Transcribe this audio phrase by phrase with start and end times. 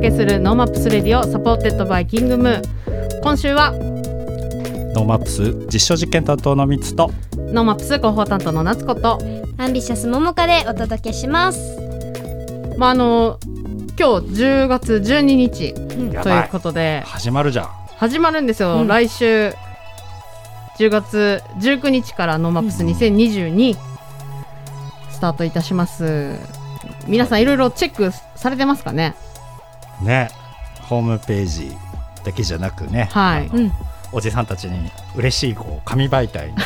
[0.00, 3.20] けする NoMaps Radio supported by キングムー。
[3.22, 9.18] 今週は NoMaps 実証実験担当のミツと NoMaps 広報担当の夏子と
[9.58, 11.78] アンビシャスももかでお届けします。
[12.78, 13.38] まああの
[13.98, 17.68] 今日10月12日ということで始まるじゃん。
[17.96, 18.88] 始まるんですよ、うん。
[18.88, 19.54] 来週
[20.78, 23.76] 10月19日から NoMaps 2022
[25.10, 26.38] スタートいたします。
[27.06, 29.14] 皆さんいろいろチェックされてますかね？
[30.02, 30.30] ね
[30.82, 31.72] ホームページ
[32.24, 33.46] だけじゃなくね、はい。
[33.46, 33.72] うん。
[34.12, 36.56] おじさんたちに嬉しいこう紙媒体の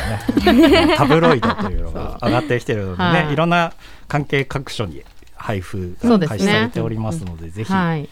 [0.53, 3.33] ね タブロイドというのが上がってきてるのでね、はい。
[3.33, 3.73] い、ろんな
[4.07, 5.03] 関係各所に
[5.35, 8.07] 配布が開始されておりますのでぜひはい。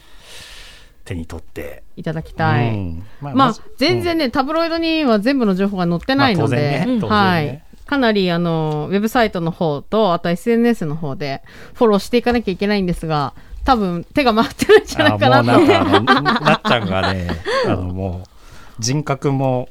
[1.06, 3.04] 手に取って、いただきたい、うん。
[3.20, 7.46] ままあず全然ね、タブロイドには全部の情報が載ってないので、まあねうん当然はい。
[7.46, 11.42] ね、かなりあのウェブサイトの方とあと SNS の方で
[11.74, 13.34] フォローしていかなきゃいけないんですが
[13.66, 15.66] 多分手が回ってるんじゃないかなと。
[15.66, 17.30] なっちゃんがね
[17.66, 18.30] あのもう
[18.80, 19.70] 人格も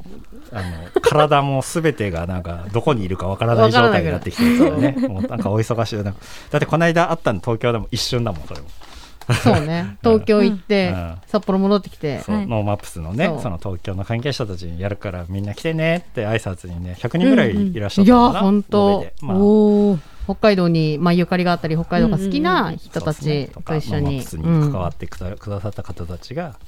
[0.52, 4.92] あの体もすべてがなんかどこにいるかわからない状態になってきてるからね。
[5.08, 8.68] もうなんかお忙しいだってこの間あったの東京でも一瞬だもんそれも。
[9.42, 9.98] そうね。
[10.02, 11.14] 東京行って、うん。
[11.26, 12.20] 札幌戻ってきて。
[12.20, 12.46] そう、はい。
[12.46, 18.90] NoMaps のねその東京の関係者たちにやるからみんな来てねって挨拶にね100人ぐらいいらっしゃいやったのかな、本当。
[18.92, 19.14] 延べで。
[19.20, 19.36] まあ。
[19.36, 19.98] おお。
[20.28, 24.04] 北海道に、まあ、ゆかりがあったり北海道が好きな人たちと一緒に。
[24.04, 26.58] NoMaps に関わってくだ,、さった方たちが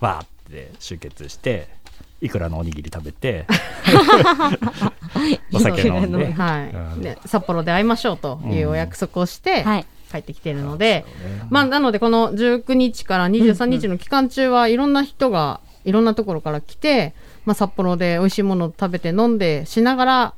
[0.00, 1.68] わーって集結して
[2.20, 3.46] いくらのおにぎり食べて
[5.54, 9.86] お酒飲んで、うんはい札幌で会いましょうというお約束をしてはい。
[10.10, 11.06] 帰ってきているので、
[11.50, 17.14] まあ、なのでこの19日から23日の期間中はいろんな人がいろんなところから来て、
[17.44, 20.34] まあ、札幌で美味しいものを食べて飲んでしながら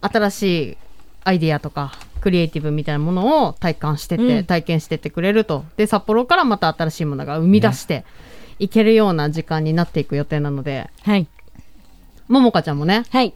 [0.00, 0.78] 新しい
[1.24, 8.04] アイディアとかクリエイティブみたいなものを体感してって、うん体験してってくれるとで札幌からまた新しいものが生み出して
[8.58, 11.26] いけるような時間になっていく予定なのではい。
[12.28, 13.34] ももかちゃんもねはい。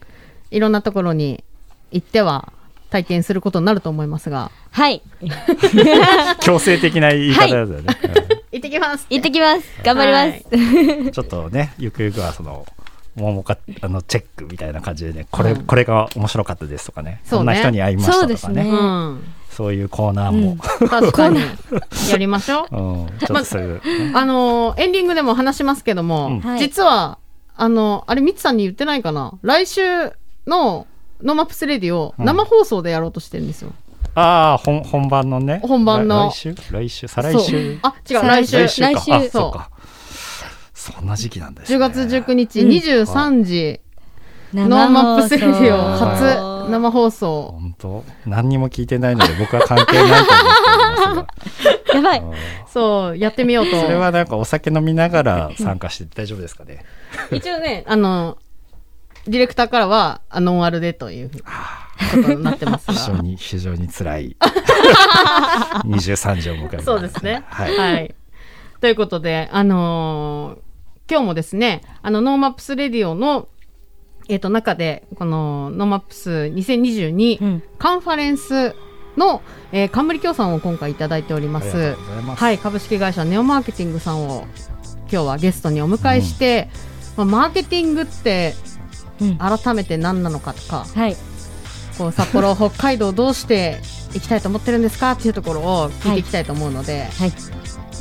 [0.51, 1.43] いろんなところに
[1.91, 2.53] 行っては
[2.89, 5.01] 体験することになると思いますがはい。
[6.39, 7.83] 強制的な言い方だよね、
[8.51, 9.67] 行ってきます行ってきます。
[9.83, 10.45] 頑張ります。
[10.51, 12.65] うんちょっとねゆくゆくはその
[13.17, 15.65] ももかあのチェックみたいな感じでねこれ,、うん。
[15.65, 17.21] これが面白かったですとかね。
[17.25, 18.37] そんな人に会いましたとかね。
[18.37, 18.69] そうですね。
[18.69, 19.23] うん。
[19.49, 20.55] そういうコーナーも、
[20.87, 21.39] 確かに。
[22.11, 22.75] やりましょう。
[22.75, 23.07] うん。
[23.17, 23.81] ちょっとそういう、
[24.15, 26.39] あのーエンディングでも話しますけども、うん。
[26.41, 26.59] はい。
[26.59, 27.17] 実は
[27.55, 29.33] あのあれミツさんに言ってないかな。
[29.41, 29.81] 来週
[30.45, 30.85] の
[31.23, 32.25] NoMaps Radio をうん。
[32.25, 33.71] 生放送でやろうとしてるんですよ、
[34.13, 35.59] ああ本本番のね。
[35.63, 36.29] 本番の。
[36.29, 36.55] 来来週？
[36.71, 37.07] 来週？
[37.07, 37.79] 再来週？
[37.81, 39.29] あ違う再来週来週。
[39.29, 39.59] そう
[40.93, 41.77] そんな時期なんですね。
[41.77, 42.69] 10月19日うん。
[42.69, 43.81] 23時、
[44.53, 47.51] NoMaps Radio 初生放送。
[47.59, 48.03] 本当？
[48.25, 52.21] 何にも聞いてないので僕は関係ないと思っています やばい。
[52.21, 52.27] が
[52.67, 53.79] そうやってみようと。
[53.81, 56.85] それはなんかお酒飲みながら参加して大丈夫ですかね？
[57.31, 58.37] 一応ねあの
[59.27, 61.37] ディレクターからはあノンアルでというこ
[62.23, 62.93] とになってますが。
[62.95, 64.35] 非常に非常に辛い。
[65.85, 67.43] 23時を迎えますそうですね。
[67.49, 68.15] ははいい。
[68.79, 70.66] ということで、あのー
[71.09, 73.47] 今日もですね、あの、 NoMaps Radio の、
[74.27, 77.63] えっ、と、中で、この、 NoMaps 2022、うん。
[77.77, 78.75] カンファレンス
[79.15, 79.41] の、
[79.71, 81.95] えー、冠協賛を今回いただいております。
[81.95, 84.45] はい、株式会社ネオマーケティングさんを、
[85.09, 86.69] 今日はゲストにお迎えして、
[87.15, 88.53] まあ、マーケティングって、
[89.21, 89.37] うん。
[89.37, 91.15] 改めて何なのかとか、はい。
[91.97, 93.79] こう札幌、北海道どうして
[94.13, 97.31] 行きたいと思ってるんですかっていうところを聞いていきたいと思うので、はい。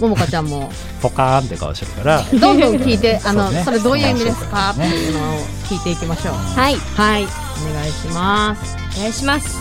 [0.00, 0.70] ももかちゃんも
[1.00, 4.70] ポカーンって顔してるからどんどん聞いて、 あの、そうねそれどういう意味ですか？
[4.70, 6.34] ってねいうのを聞いていきましょう。
[6.34, 6.76] はい。
[6.96, 8.76] はい、お願いします。
[8.96, 9.56] お願いします。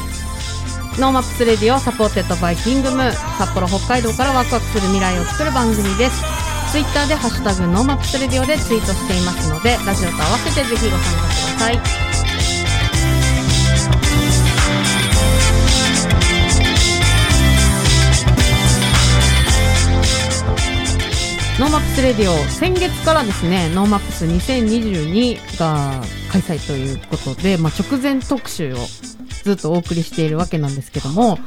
[1.00, 6.24] NoMaps Radio supported by キングムー札幌北海道からワクワクする未来を作る番組です。
[6.71, 12.14] ツイッターでハッシュタグ NoMaps Radio でツイートしていますので、ラジオと合わせてぜひご参加ください。
[21.57, 22.36] NoMaps Radio。
[22.50, 28.78] 先月からですね NoMaps 2022が開催ということで、まあ、直前特集を
[29.44, 31.40] ずっとお送りしているわけなんですけども、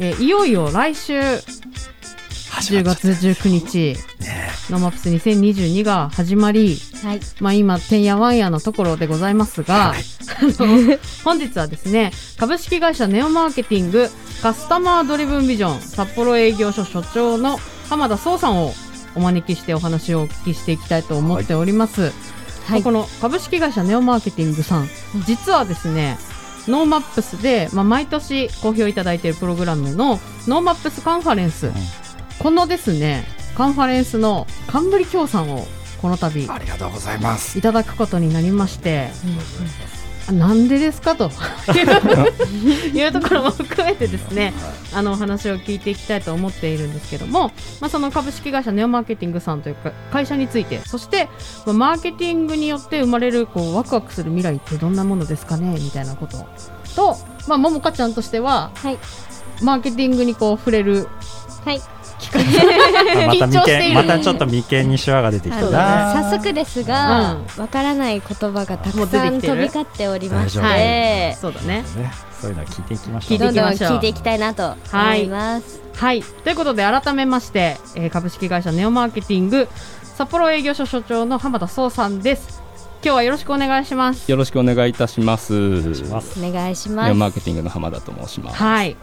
[0.00, 3.96] えーいよいよ来週10月19日、
[4.70, 7.20] NoMaps 2022が始まり、はい。
[7.40, 9.94] まあ、今てんやわんやのところでございますが、あ
[10.42, 14.08] の本日はですね株式会社ネオマーケティング
[14.42, 17.58] Customer Driven Division 札幌営業所所長の
[17.88, 18.72] 浜田壮さんを
[19.14, 22.12] お招きしてお話をお聞きしていきたいと思っております、はい。
[22.70, 24.88] まあこの株式会社ネオマーケティングさん
[25.26, 26.18] 実はですね
[26.66, 31.70] NoMaps で、まあ、毎年好評いただいているプログラムの NoMaps カンファレンス、
[32.38, 35.66] このですねカンファレンスの冠協賛を
[36.00, 37.58] この度ありがとうございます。
[37.58, 39.12] いただくことになりまして、あ
[40.32, 41.30] なんでですかと。
[42.94, 44.52] いうところも含めてですね
[44.94, 47.50] あのお話を聞いていきたいと思っているんですけども、
[47.80, 51.28] まあ、その株式会社ネオマーケティングさんというか会社についてそして、
[51.66, 56.46] まあ、マーケティングによって生まれるこうワクワクする未来ってどんなものですかねみたいなこと
[56.94, 57.18] と、
[57.48, 58.98] まあ、ももかちゃんとしてははい。
[59.62, 61.06] マーケティングにこう触れる
[61.64, 61.80] はい
[62.32, 63.94] また眉緊張している。
[63.96, 67.62] 間またちょっと眉間にシワが出てきた早速ですがうん。
[67.62, 71.36] わからない言葉がたくさん飛び交っておりまして。
[71.40, 71.82] そうだね。
[71.96, 72.12] ね。
[72.40, 73.38] そういうのは聞いていきましょ聞いう。
[73.38, 75.80] てどんどん聞いていきたいなと思います。
[75.94, 76.22] はい。
[76.22, 79.68] ということで改めまして、えー株式会社ネオマーケティング
[80.02, 82.62] 札幌営業所所長の浜田壮さんです。
[83.04, 84.30] 今日はよろしくお願いします。
[84.30, 85.54] よろしくお願いいたします。
[85.54, 86.42] うします。
[86.42, 88.56] お願いしネオますマーケティングの浜田と申します。
[88.56, 88.96] はい。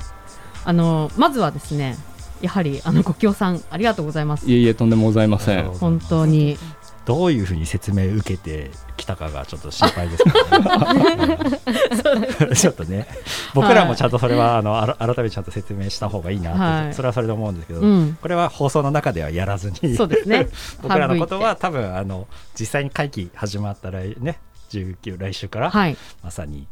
[0.63, 1.97] あのまずはですね
[2.41, 4.49] やはりあのご協賛ありがとうございます。
[4.49, 5.65] いえいえとんでもございません。
[5.71, 6.57] 本当に。
[7.05, 12.27] どういうふうに説明を受けてきたかがちょっと心配ですけどね。
[12.55, 13.07] ちょっとね。
[13.55, 16.93] 僕らもちゃんとそれはあのあら改めてちゃんと説明した方がいいなって、はい。
[16.93, 18.17] それはそれで思うんですけど、うん。
[18.21, 19.95] これは放送の中ではやらずに。
[19.95, 20.47] そうですね。
[20.83, 22.27] 僕らのことは多分あの
[22.57, 24.39] 実際に会期始まった来ね
[24.69, 25.97] 19来週から、はい。
[26.23, 26.67] まさに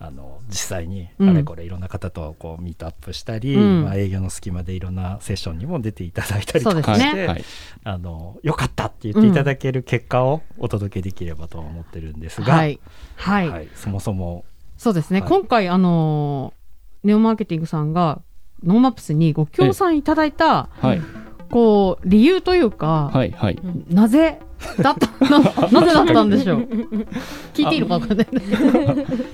[0.00, 1.30] あの実際にうん。
[1.30, 3.84] あれこれいろんな方とこうミートアップしたり、うん。
[3.84, 6.98] まあ、営業の隙間でいろんなセッションにも出ていただいたりそうとですね。
[6.98, 7.44] かして、はい。
[7.84, 12.80] あのよかったって言っていただける結果をお届けできればと思ってるんですが、はい。
[13.16, 13.68] はい、はい。
[13.74, 14.44] そもそも
[14.76, 15.28] そうですね、はい。
[15.28, 16.64] 今回あのー
[17.04, 18.22] ネオマーケティングさんが
[18.62, 21.02] NoMaps にご協賛いただいたはい。
[21.50, 23.30] こう理由というか、はい。
[23.30, 23.58] はい。
[23.88, 24.40] なぜ
[24.78, 25.38] だった な
[25.70, 26.68] なぜだったんでしょう？
[27.54, 28.26] 聞いていいのか分かんない。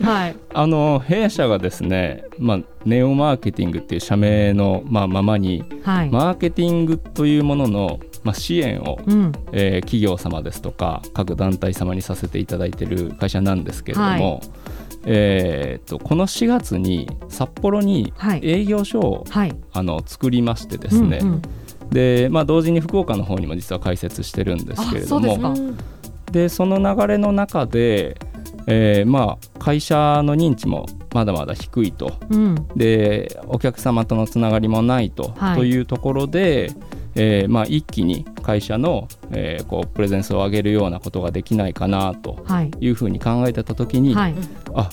[0.03, 0.37] はい。
[0.53, 9.33] あの弊社がですね、まあネオマーケティングっていう社名のまあままに、はい、マーケティングというもののまあ支援を、うん。
[9.53, 14.35] えー企業様ですとか各団体様にさせていただいている会社なんですけれども。
[14.35, 14.41] は
[15.07, 18.41] えー、とこの4月に札幌にはい。
[18.43, 19.53] 営業所を、はい。
[19.73, 21.43] あの作りましてですね、うんうん
[21.91, 25.55] で、まあ、同時に福岡の方にも実は開設してるんですけれども。
[26.31, 28.17] でその流れの中で、
[28.69, 32.13] えーまあ、会社の認知もまだまだ低いと。
[32.31, 32.69] うん。
[32.77, 35.57] でお客様とのつながりもないと,、はい。
[35.57, 36.71] というところで、
[37.17, 42.39] えーまあ、一気に会社の、えーこうプレゼンスを上げるようなことができないかなと。
[42.45, 42.71] はい。
[42.79, 44.35] いうふうに考えてた時に、はい。
[44.75, 44.89] あ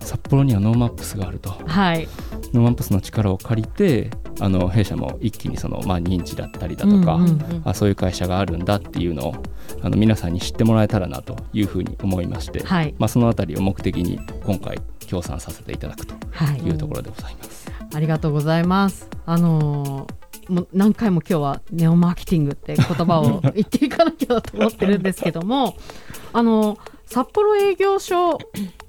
[0.00, 1.50] 札幌には NoMaps があると。
[1.64, 2.06] はい
[2.52, 4.10] NoMaps の力を借りて
[4.40, 9.34] あの弊社も一気にその、まあ、認知だったりだとか、うんうんうんあそういう会社があるんだっていうのを
[9.82, 17.70] あの皆さんに知ってもらえたらなというふうに思いまして、はいまあ、そのあたりを目的に今回協賛させていただくとはいいうところでございます。
[17.94, 19.08] ありがとうございます。
[19.26, 25.76] あのーもう何回も今日はネオマーケティングって言葉を言っていかなきゃと思ってるんですけども、
[26.32, 28.38] あのー札幌営業所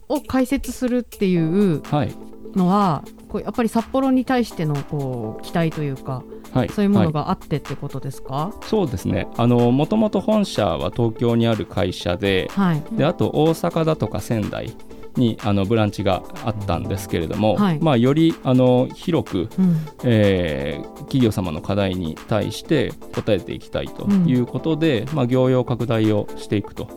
[0.07, 2.15] を開設するっていうはい
[2.55, 6.23] のは、こうやっぱり札幌に対してのこう期待というか、
[6.53, 8.53] はい、そういうものはいがあってってことですか？
[8.61, 12.83] そうですねあのもともと本社は東京にある会社ではい。
[12.95, 14.77] であと大阪だとか仙台
[15.15, 19.77] にあのブランチがあったんですけれども、はいまあ、よりあの広くうん。
[20.03, 26.87] えー企業様の課題に対して応えていきたいということで、まあ、業用拡大をしていくと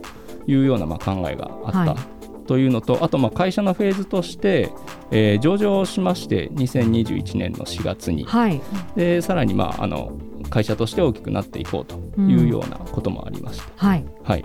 [0.46, 2.15] いうようなまあ考えがあった、はい
[2.46, 4.70] というのとあとまあ会社のフェーズとして、
[5.10, 8.60] えー上場しまして2021年の4月にはい。
[8.96, 10.18] でさらにまああの
[10.50, 14.04] 会社として大きくなっていこうというようなこともありまして、はい。
[14.22, 14.44] はい、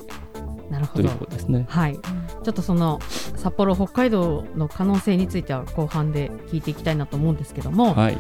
[0.70, 1.17] なるほどという。
[1.17, 1.65] ことですね。
[1.70, 3.00] はい、ちょっとその
[3.36, 8.17] 札幌、北海道の可能性については後半で聞いていきたいなと思うんですけども、はい、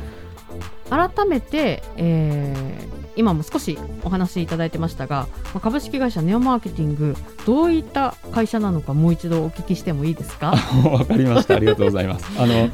[0.89, 7.13] 改めて、えー今も少しお話しいただいてましたが、まあ株式会社ネオマーケティング
[7.45, 10.53] どういった会社なのかもう一度お聞きしてもいいですか？
[10.89, 11.55] わかりました。
[11.55, 12.25] ありがとうございます。
[12.39, 12.69] あの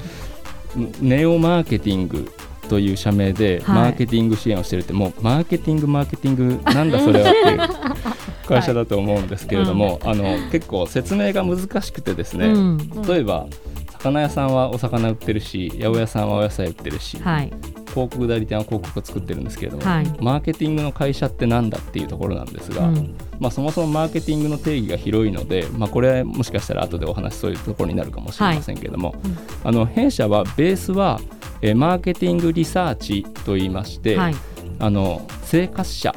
[1.01, 2.29] ネオマーケティング
[2.69, 7.59] という社名ではいマーケティング支援をしてるって、もうマーケティングマーケティングなんだそれはっていう
[8.47, 12.45] 会社だと思うんですけれども、あの結構説明が難しくてですね。
[12.45, 13.47] うん例えば
[13.97, 17.51] 魚屋さんはお魚売ってるし八百屋さんはお野菜売ってるし、はい。
[17.87, 20.05] 広告代理店は広告を作ってるんですけれども、はい。
[20.21, 23.15] マーケティングの会社ってなんだっていうところなんですが、うん。
[23.39, 29.37] まあ、そもそもマーケティングの定義が広いので、まあ、これはもしかしたら後でお話しそういうところになるかもしれませんけれども、うん。
[29.63, 31.19] あの弊社はベースは、
[31.61, 34.35] えーマーケティングリサーチといいまして、はい。
[34.79, 36.13] あの生活者、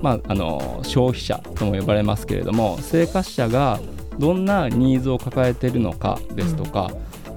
[0.00, 3.80] まあ、あの消費者とも呼ばれますけれども生活者が
[4.18, 6.92] どんなニーズを抱えているのかですとか、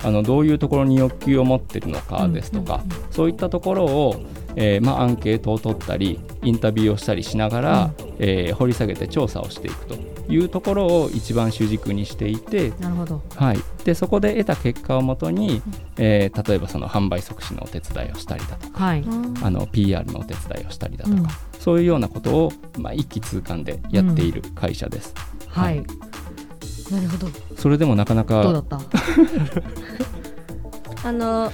[0.07, 9.95] あのどういうところに欲求を持っているのかですとか、そういったところを、えーまあ、アンケートを取ったりインタビューをしたりしながら、えー掘り下げて調査をしていくと
[10.29, 13.21] いうところを一番主軸にしていて、なるほど。
[13.35, 15.61] はい、でそこで得た結果をもとに、
[15.97, 19.03] えー例えばその販売促進のお手伝いをしたりだとかはい。
[19.43, 21.27] あの PR のお手伝いをしたりだとか、うん
[21.59, 25.13] そういうようなことを、まあ、一気通貫でやっている会社です。
[25.49, 25.83] はい。
[26.91, 27.27] なるほど。
[27.57, 28.79] それでもなかなかどうだった？
[31.07, 31.51] あの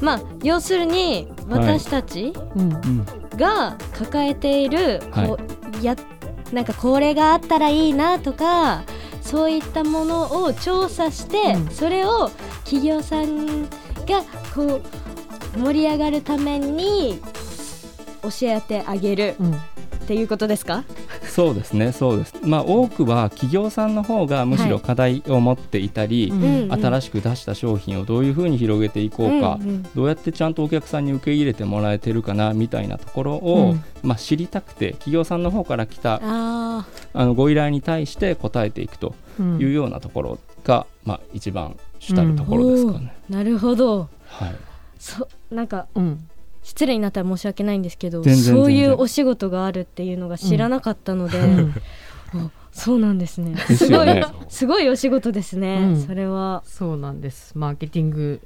[0.00, 2.72] まあ要するに私たちうん。
[2.72, 3.06] うん。
[3.36, 5.28] が抱えている、はい。
[5.28, 5.38] こ
[5.80, 5.94] うや
[6.52, 8.82] なんかこれがあったらいいなとか
[9.20, 11.70] そういったものを調査して、うん。
[11.70, 12.30] それを
[12.64, 13.68] 企業さんが
[14.54, 14.80] こ
[15.56, 17.20] う盛り上がるために
[18.22, 19.54] 教えてあげるうん。
[19.54, 19.58] っ
[20.06, 20.84] ていうことですか？
[21.36, 22.34] そうですねそうです。
[22.44, 29.82] まあ多くは企業さんの方がむしろ課題を持っていたり、うん新しく出した商品をどういうふうに広げていこうか、うんうん。
[29.94, 33.84] どうやってちゃんとお客さんに受け入れてもらえてるかなみたいなところを、うん。
[34.02, 39.58] まあ、知りたくて企業さんの方から来たああのご依頼に対して答えていくとうん。
[39.60, 43.14] いうようなところが、まあ、一番主たるとあころですかね。
[43.28, 44.08] なるほど。
[44.28, 44.56] はい、
[44.98, 46.26] そなんかうん。
[46.66, 51.74] 失礼になったら申し訳ないんですけど全然そういうお仕事があるっていうのが知らなかったので、うん。
[52.34, 53.54] あそうなんですね。
[53.54, 54.24] ですよね。
[54.24, 56.02] すごいすごいお仕事ですね、うん。
[56.02, 56.64] それは。
[56.66, 57.56] そうなんです。
[57.56, 58.40] マーケティング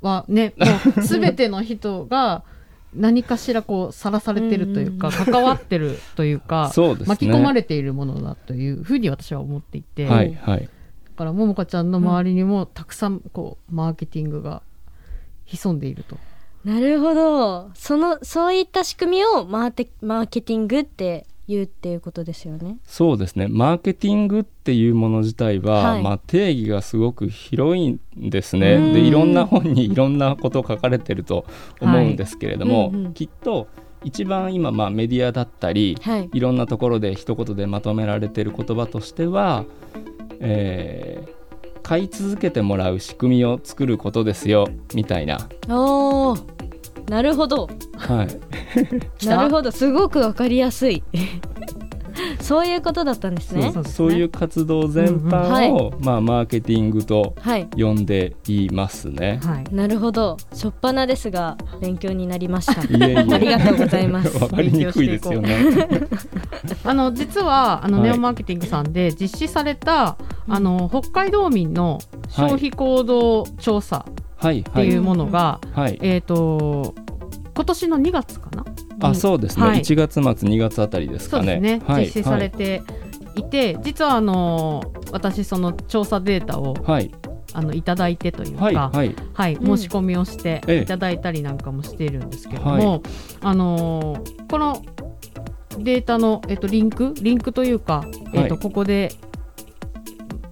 [0.00, 2.42] はね、もうすべての人が
[2.94, 5.12] 何かしらこうさらされてるというか、うん。
[5.12, 7.04] 関わってるというか、 そうね。
[7.04, 10.68] 巻き込まれているものだというふうに私は思っていて、だはいはい。
[11.16, 14.62] からももかちゃんの周りにもたくさんこうマーケティングが
[15.44, 16.16] 潜んでいると。
[16.64, 17.70] なるほど。
[17.74, 22.76] そのそういった仕組みをマーテマーケティングって言うっていうことですよね。
[22.84, 23.48] そうですね。
[23.48, 26.02] マーケティングっていうもの自体は、はい。
[26.02, 28.74] まあ、定義がすごく広いんですね。
[28.74, 28.92] うん。
[28.92, 31.46] でいろんな本にいろんなこと書かれてると
[31.80, 32.88] 思うんですけれども、はい。
[32.88, 33.14] うんうん。
[33.14, 33.68] きっと
[34.04, 36.30] 一番今、まあ、メディアだったりはい。
[36.34, 39.64] いろんなところで一言でまとめられてる言葉としては、
[40.40, 41.37] えー
[41.88, 47.66] 買い続けてもらう仕組みを作ることですよみたいな、おーなるほど。
[47.96, 49.72] はい、 なるほど。
[49.72, 51.02] すごくわかりやすい
[52.48, 53.74] そういうことだったんですね。
[53.84, 57.68] そういう活動全般を、まあ、マーケティングとはい。
[57.76, 59.38] 呼んでいますね。
[59.44, 59.74] はい。
[59.74, 60.38] なるほど。
[60.54, 62.80] しょっぱなですが勉強になりました。
[62.88, 63.16] いえいえ。
[63.18, 64.34] ありがとうございます。
[64.42, 65.58] わかりにくいですよね。
[66.84, 68.10] あの実はあの、はい。
[68.12, 70.54] ネオマーケティングさんで実施された、うん。
[70.54, 71.98] あの北海道民の
[72.30, 74.06] 消費行動調査
[74.40, 75.98] っていうものが、はい。
[76.00, 76.94] えっ、と
[77.54, 78.64] 今年の2月かな
[79.00, 79.66] あ、そうですね。
[79.66, 79.80] はい。
[79.80, 81.60] 1月末2月あたりですかね。
[81.60, 82.82] ね、はい実施されて
[83.36, 87.10] いて、実はあの私その調査データをはい。
[87.54, 89.08] あのいただいてというか、はいははい。
[89.08, 89.78] いはいうん。
[89.78, 90.82] 申し込みをしてええ。
[90.82, 93.02] いただいたりなんかもしているんですけれども、
[93.40, 94.82] あのーこの
[95.78, 98.58] データの、えっと、リンクリンクというか、えっとはい。
[98.58, 99.12] ここで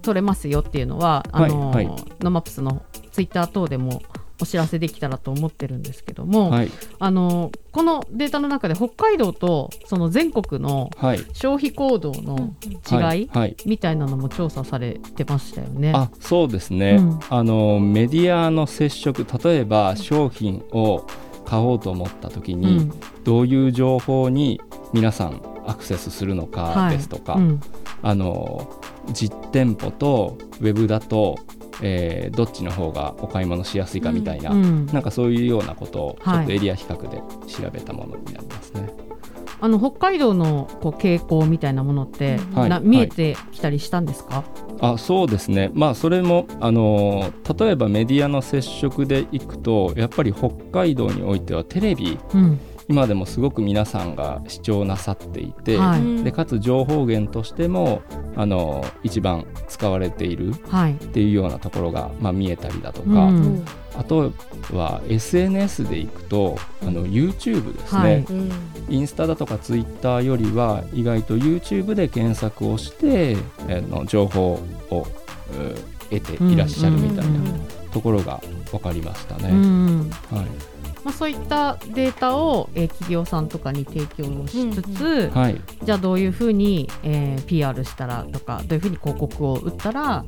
[0.01, 2.03] 取れますよっていうのはあのーはいはい。
[2.21, 4.01] ノマップスのツイッター等でも
[4.41, 6.71] お知らせできたらと思ってるんですけども、はい。
[6.99, 11.19] あのーこのデータの中で北海道とその全国のはい。
[11.33, 13.29] 消費行動の違い、
[13.67, 15.91] みたいなのも調査されてましたよね。
[15.93, 17.19] あそうですね、うん。
[17.29, 21.05] あのメディアの接触例えば商品を
[21.45, 22.93] 買おうと思った時うに、ん。
[23.23, 24.59] どういう情報に
[24.91, 27.61] 皆さんアクセスするのかはいですとか、うん。
[28.01, 28.81] あの
[29.13, 31.37] 実店舗とウェブだと、
[31.81, 37.17] えーどっちの方がお買い物しやすいかみたいな、うんなんかそういうようなことをちょはいっとエリア比較で
[37.47, 38.89] 調べたものになりますね。
[39.59, 42.69] あの北海道のこう傾向みたいなものって、はい。
[42.69, 44.43] な見えてきたりしたんですか、
[44.79, 55.99] あそうですね、まあ、それもあの例えばメディアの接触でいくとやっぱり北海道においてはテレビうん今でもすごく皆さんが視聴なさっていて、はい。
[55.99, 58.01] うんでかつ情報源としても
[58.35, 60.93] あの一番使われているはい。
[60.93, 63.65] っていうようなところが、まあ、見えたりだとか、うん。
[63.95, 64.31] あと
[64.71, 68.15] は SNS でいくとあの YouTube ですね、はい。
[68.21, 68.51] うん
[68.89, 73.35] インスタだとかツイッターよりは意外と YouTube で検索をして
[73.67, 75.05] あの情報をう
[76.09, 77.41] 得ていらっしゃるみたいな
[77.91, 78.41] ところが
[78.71, 79.49] 分かりましたね。
[79.49, 80.11] うん。
[80.31, 80.76] はい
[81.07, 85.61] まあ、そういったデータを、えー企業さんとかに提供をしつつ、はい。
[85.81, 90.25] じゃあどういうふうに、えー PR したらとかどういうふうに広告を打ったら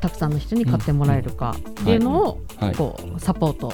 [0.00, 2.74] たくさんの人に買ってもらえるかっていうのを、はい。
[2.76, 3.72] こうサポート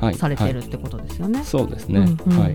[0.00, 0.14] はい。
[0.14, 1.44] されてるはいってことですよね。
[1.44, 2.38] そうですね、うんうん。
[2.40, 2.54] はい。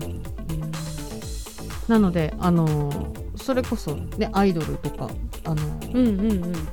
[1.86, 5.08] なので、あのーそれこそ、ね、アイドルとか、
[5.44, 6.68] あのーうんうんうん。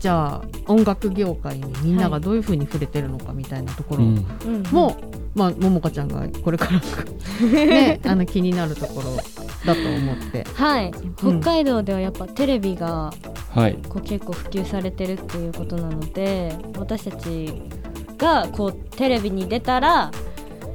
[0.00, 4.26] じゃあ音楽業界にみんながどういうふうに触れてるのかみたいなところうん。
[4.46, 4.96] うんも
[5.34, 6.80] まあももかちゃんがこれから
[7.48, 9.16] ねあの気になるところ
[9.64, 10.44] だと思って。
[10.54, 10.92] はい。
[11.16, 13.12] 北海道ではやっぱテレビが
[13.50, 13.78] はい。
[13.88, 17.62] こう結構普及されてるっていうことなので私たち
[18.18, 20.10] がこうテレビに出たら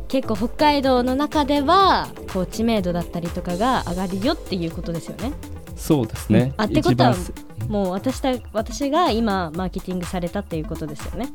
[0.07, 5.33] 結構北海道の中ではこう知名度だったりとかが上がるよっていうことですよね。
[5.75, 6.53] そうですね。
[6.57, 11.29] あってことは一番もう私た私が今マーケティングされたっていうことですよね。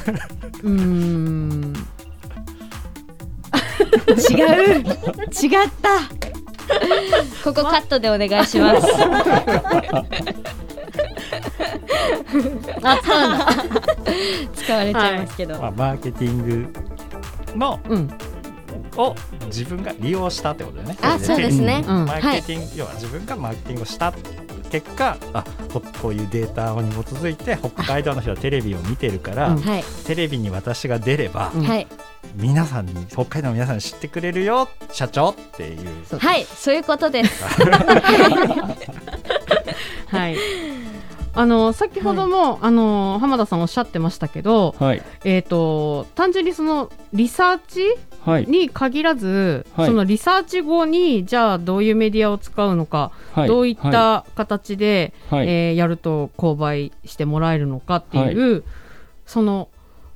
[0.62, 1.74] うーん
[4.30, 4.80] 違う。
[4.80, 6.00] 違った。
[7.44, 8.86] ここカットでお願いします。
[12.82, 13.46] あったんだ
[14.54, 15.58] 使われちゃいますけど。
[15.58, 16.72] まあ、マーケティング。
[17.56, 18.10] のうん。
[18.96, 19.14] を
[19.46, 20.96] 自分が利用したってことだよね。
[21.02, 21.84] あそうですね。
[21.86, 22.04] うん。
[22.04, 24.12] マーケティング、要は自分がマーケティングをした
[24.70, 29.58] 結果あここういうデータに基づいて北海道の人はテレビを見てるから、うん。
[29.58, 29.84] はい。
[30.06, 31.64] テレビに私が出れば、うん。
[31.64, 31.86] はい
[32.34, 36.18] 皆さんに北海道の皆さんに知ってくれるよ社長っていう。
[36.18, 37.44] はいそういうことです。
[40.08, 40.36] はい。
[41.32, 45.02] あの先ほども、あの浜田さんおっしゃってましたけど、はい。
[45.24, 48.46] えー、と単純にそのリサーチはい。
[48.46, 49.86] に限らず、はい。
[49.86, 53.48] そのリサーチ後にじゃあどういうメディアを使うのか、はい。
[53.48, 55.48] どういった形で、はい。
[55.48, 58.64] えーやると購買してもらえるのかっていう、
[59.24, 59.68] その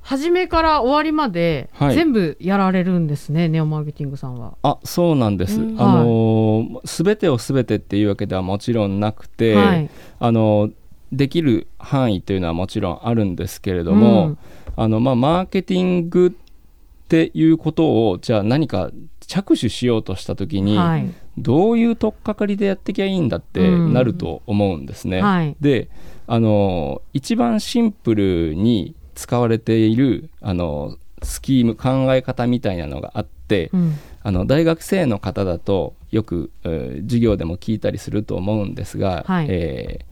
[0.05, 1.95] 初めから終わりまではい。
[1.95, 4.55] 全部やられるんですね、ネオマーケティングさんは。
[4.61, 5.81] あそうなんです、うん。
[5.81, 9.89] あのー全てを全てっていうわけではもちろんなくて、はい。
[10.19, 10.69] あの
[11.11, 14.37] できる範囲というのはもちろんあるんですけれども、うん。
[14.75, 21.11] あのまあ、マーケティングっていうことをじゃあ何か着手しようとした時に、はい。
[21.39, 23.93] どういう取っかかりでやってきゃいいんだってうん。
[23.93, 25.23] なると思うんですね。
[25.23, 25.55] はい。
[25.59, 25.89] で
[26.27, 33.93] あの一番シンプルに使われているあのスキーム考え方みたいなのがあって、うん。
[34.23, 39.47] あの大学生の方だとよく、えー授業でも聞いたりすると思うんですが、はい。
[39.49, 40.05] えー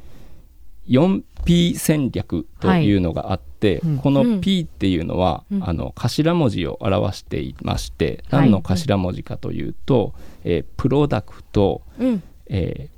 [0.86, 3.98] 4P 戦略というのがあって、うん。
[4.00, 5.64] この P っていうのは、うん。
[5.64, 8.42] あの頭文字を表していまして、はい。
[8.42, 10.14] 何の頭文字かというと、
[10.44, 12.24] えープロダクト、うん。
[12.48, 12.94] えー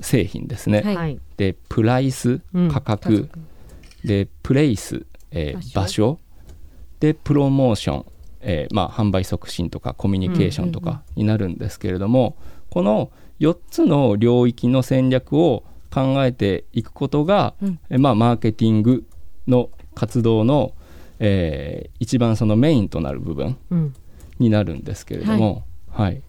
[0.00, 0.96] 製品ですね、はい。
[0.96, 2.68] はいでプライスうん。
[2.70, 3.30] 価格、
[4.04, 6.18] でプレイス、えー場所？
[7.00, 8.04] でプロモーション、
[8.40, 12.36] えーまあ、販売促進とかコミュニケーションとかになるんですけれども、
[12.70, 17.78] この4つの領域の戦略を考えていくことが、うん。
[17.90, 19.04] えーまあ、マーケティング
[19.46, 20.72] の活動の、
[21.18, 23.94] えー一番そのメインとなる部分うん。
[24.38, 26.16] になるんですけれども、はい。
[26.16, 26.20] っ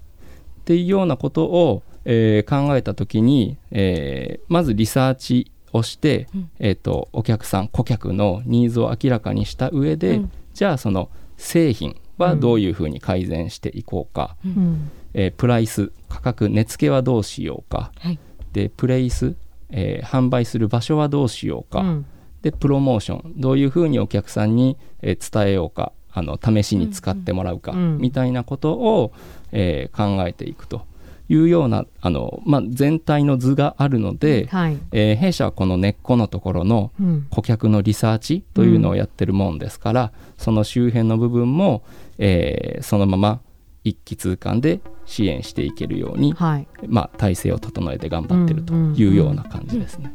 [0.66, 6.50] ていうようなことを、えー考えた時に、えーまずリサーチをして、うん。
[6.60, 10.32] えー、とお客さん顧客のニーズを明らかにした上で、うん。
[10.54, 14.90] じゃあその製品はどういうふうに改善していこうか、うん。
[15.14, 17.92] えープライス価格値付けはどうしようか。
[18.00, 18.20] はい。
[18.54, 19.36] でプレイス、
[19.70, 22.06] えー販売する場所はどうしようか、うん。
[22.42, 25.92] でプロモーションどういうふうにお客さんに、えー伝えようか。
[26.18, 27.80] あの試しに使ってもらうか、うん。
[27.80, 27.98] うん。
[27.98, 29.12] みたいなことを、
[29.52, 30.86] えー考えていくと
[31.28, 34.78] いうようなあの、まあ、全体の図があるので、はい。
[34.92, 37.28] えー弊社はこの根っこのところのうん。
[37.30, 41.84] 顧客のリサーチというのをやってるもんですから、その周辺の部分も、
[42.18, 43.40] えーそのまま
[43.84, 46.68] 一気通貫で支援していけるように、はい。
[46.88, 50.12] まあ、体制を整えて頑張ってるとうんうんいうような感じですね。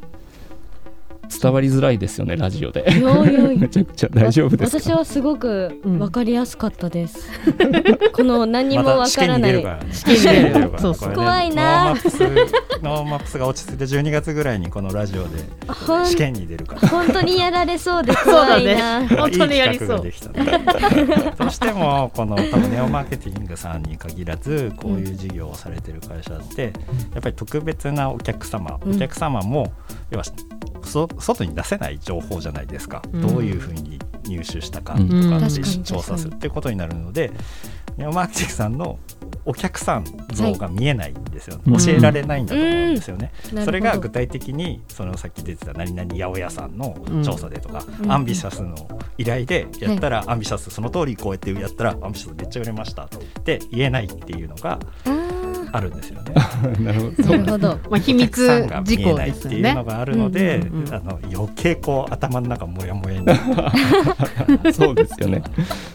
[1.31, 2.85] 伝わりづらいですよねラジオで。
[3.59, 4.81] めちゃくちゃ大丈夫ですか？
[4.81, 5.99] 私はすごくうん。
[5.99, 7.29] 分かりやすかったです。
[8.13, 9.53] この何もまた試験に分からない。
[9.53, 9.89] 出るからね。
[9.93, 11.09] 試験に出る出るからそうそう。
[11.09, 11.85] これね怖いな。
[11.91, 12.21] NoMaps
[12.83, 15.29] NoMaps が落ち着いて12月ぐらいにこのラジオで
[16.07, 16.89] 試験に出るから。
[16.89, 19.07] 本当にやられそうで怖いな。
[19.09, 20.07] 本当にやりそう。
[20.07, 21.25] いい企画ができた。
[21.25, 26.73] ねどうしてもこの多分ネオマーケティングさんに限らずこういう事業をされてる会社って
[27.15, 28.97] やっぱり特別なお客様、うん。
[28.97, 29.73] お客様も
[30.11, 30.33] 要はそ
[30.83, 33.21] 外に出せない情報じゃないですか、うん。
[33.23, 35.09] どういうふうに入手したかとうん。
[35.31, 35.85] かって確かに。
[35.85, 37.33] 調査するってことになるので
[37.97, 38.99] ネオマーケティさんの
[39.45, 43.33] お客さん像が見えないんですよ、はい教えられないんだと思うんですよね。
[43.45, 48.75] なるほどそれが具体的にそのさっき出てた何々八百屋さんの調査でとか、うんアンビシャスの
[49.19, 53.09] 依頼でやったら、アンビシャスその通りこうやってやったらアンビシャスめっちゃ売れましたっ
[53.45, 54.79] て言えないっていうのが
[55.73, 56.35] ああるんですよね。
[56.81, 57.69] なるほーなるほど。
[57.91, 59.85] まあ秘密事項見えないっですよねていうの。
[59.85, 63.41] があるので、うんうんうんあの余計こう頭の中モヤモヤになる。
[64.63, 65.43] ど そうですよね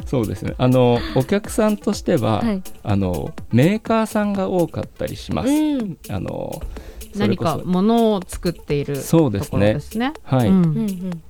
[0.06, 2.62] そうですねあのお客さんとしては、はい。
[2.84, 5.98] あのメーカーさんが多かったりします、うん。
[6.10, 6.62] あの
[7.16, 10.14] 何かこそ物を作っているそうでところすねですね。
[10.24, 11.22] はい、うんうんうん。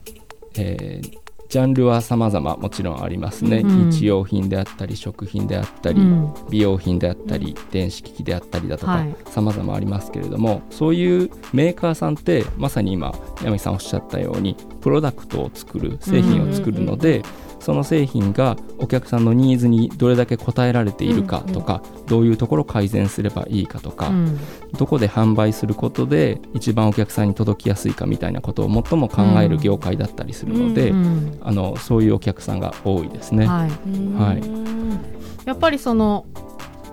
[0.58, 3.89] えージャンルは様々もちろんありますね、うん。
[3.89, 6.34] 日用品であったり食品であったり、うん。
[6.49, 9.15] 美容品であったり、電子機器であったりだとか、はい。
[9.29, 17.23] 様々ありますけれどもそういうメーカーさんってまさに今山木さんおっしゃったようにプロダクトを作る製品を作るので、
[17.65, 24.39] その製品がお客さんのニーズにどれだけ応えられているかとか、どういうところを改善すればいいかとか、うん。
[24.78, 33.47] どこで販売することで一番お客さんに届きやすいかみたいなことを最も考える業界だったりするので、うんあのそういうお客さんが多いですね。
[33.47, 33.69] はい、
[34.13, 35.47] はい。
[35.47, 36.28] やっぱりその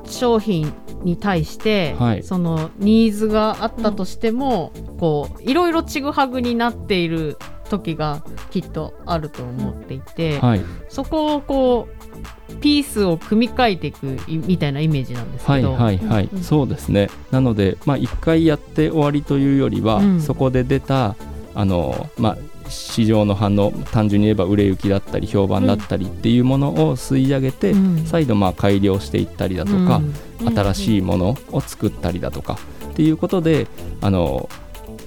[0.07, 0.73] 商品
[1.05, 2.23] に対して、はい。
[2.23, 7.37] そのニーズがあったとしても、こういろいろちぐはぐになっている
[7.73, 11.89] 時がきっとあると思っていて、はい、そこをこ
[12.51, 17.09] うピースを組み替えていくいみたいなイメージなんですはいけど、はいはい、うんそうですね。
[17.31, 20.21] なのでまあ一回やって終わりというよりは、うん。
[20.21, 21.17] そこで出た
[21.55, 28.05] あのまあ市場の反応単純に言えば売れ行きだったり評判だったりっていうものを吸い上げて、うん。
[28.05, 30.03] 再度まあ改良していったりだとか、
[30.41, 30.55] うん。
[30.55, 32.59] 新しいものを作ったりだとか
[32.91, 33.67] っていうことで
[34.03, 34.49] あの、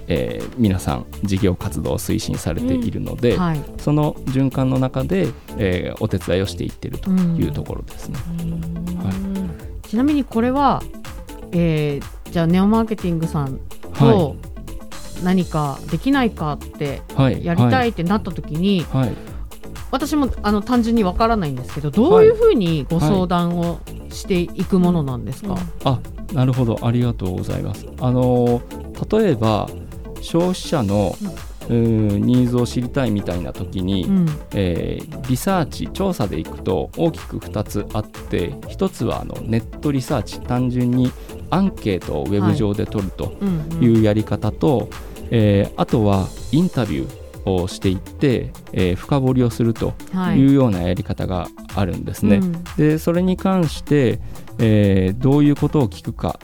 [0.08, 3.64] えー皆さん事業活動を推進されているので、はい。
[3.78, 8.18] その循環の中で、えーお手伝いをしていってるというところですね。
[9.84, 10.84] ちなみにこれは、
[11.52, 13.60] えーじゃあネオマーケティングさん
[13.98, 14.36] と
[15.24, 19.14] 何かできないかってはい、やりたはいってなった時に、はい。
[19.92, 26.00] 私もあの単純にわからないんですけどどういうふうにご相談をしていくものなんですか、あ
[26.34, 26.78] なるほど。
[26.82, 27.86] ありがとうございます。
[28.02, 28.62] あの
[29.10, 29.70] 例えば
[30.26, 31.16] 消費者の、
[31.70, 34.26] ニーズを知りたいみたいな時に、うん。
[34.54, 41.12] えーリサーチ調査でいくと大きく2つあって1つはあのネットリサーチ単純に
[41.50, 44.88] アンケートをウェブ上で取るとうんいうやり方と、
[45.32, 50.40] えーあとはインタビューをしていって、えー深掘りをするとはい。
[50.40, 52.38] いうようなやり方があるんですね。
[52.38, 52.64] うん。
[52.78, 54.20] でそれに関して、
[54.60, 56.40] えーどういうことを聞くか、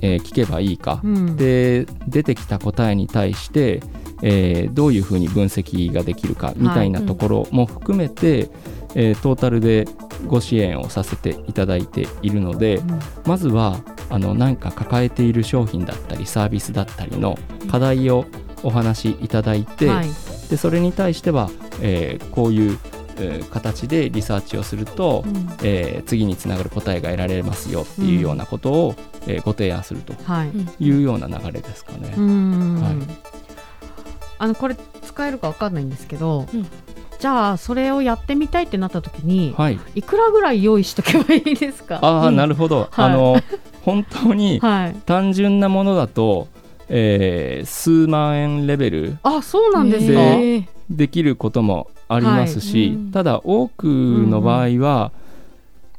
[0.00, 1.36] えー聞けばいいか、うん。
[1.36, 3.82] で出てきた答えに対して、
[4.22, 8.50] えーどういうふうに分析ができるかみたいなところも含めて、
[8.94, 9.86] えートータルで
[10.26, 12.80] ご支援をさせていただいているので、
[13.26, 13.80] まずは
[14.10, 17.38] あの何か抱えている商品だったりサービスだったりの
[17.70, 18.24] 課題を
[18.62, 20.08] お話しいただいて、はい。
[20.50, 22.78] でそれに対しては、えーこういう、
[23.18, 25.24] えー形でリサーチをすると、
[25.62, 28.94] えー次につながる答えが得られますよっていうようなことを、
[29.28, 30.14] えー、ご提案すると
[30.80, 30.90] い。
[30.90, 32.08] うような流れですかね。
[32.08, 33.16] はい、
[34.38, 36.66] あのこれ使えるか分かんないんですけど、うん、
[37.18, 41.98] じゃあそれをやってみたいってなった時に、はい、いくらぐらい用意しとけばいいですか？
[42.02, 43.36] あ、うん、なるほど、はい、あの
[43.82, 44.60] 本当に
[45.06, 46.48] 単純なものだと、
[46.88, 52.96] えー、数万円レベルあそうなんですねできることもありますし、はい。
[52.96, 55.12] うん、ただ多くの場合は、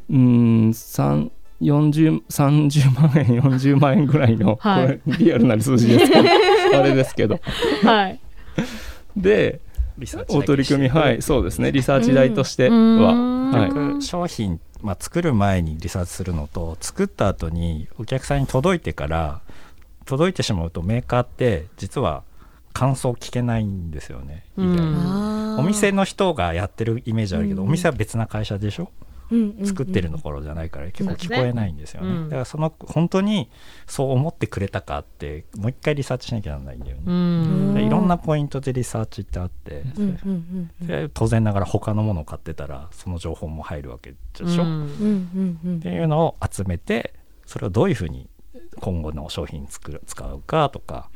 [0.09, 0.19] うん、う
[0.67, 1.29] ん3
[1.62, 6.30] 4030万円40万円ぐらいの、はい、これリアルな数字ですけど
[6.80, 7.39] あれですけど。
[7.84, 8.19] はい。
[9.15, 9.60] で
[10.30, 11.72] お取り組みはいそうですね。
[11.72, 13.52] リサーチ代としては、うん。
[13.52, 19.41] はい、商品、まあ、作る前にリサーチするのと作った後にお客さんに届いてから
[20.06, 22.24] 届いてしまうとメーカーって実は
[22.72, 28.91] 感想聞けないんですよね、うん、お店の人がやってるイメージあるけど、うん、お店は別な会社でしょ、
[29.63, 32.23] 作ってるところじゃないから結構聞こえないんですよね、うん。
[32.29, 33.49] だからその本当に
[33.87, 39.83] そう思ってくれたかってもう一回リサーチしなきゃならないんだよね、ういろんなポイントでリサーチってあって、
[40.81, 45.77] で当然ながら他のものを買ってたらその情報も入るわけでしょ、うん。
[45.77, 47.13] っていうのを集めて
[47.45, 48.29] それをどういうふうに
[48.79, 51.09] 今後の商品作る使うかとか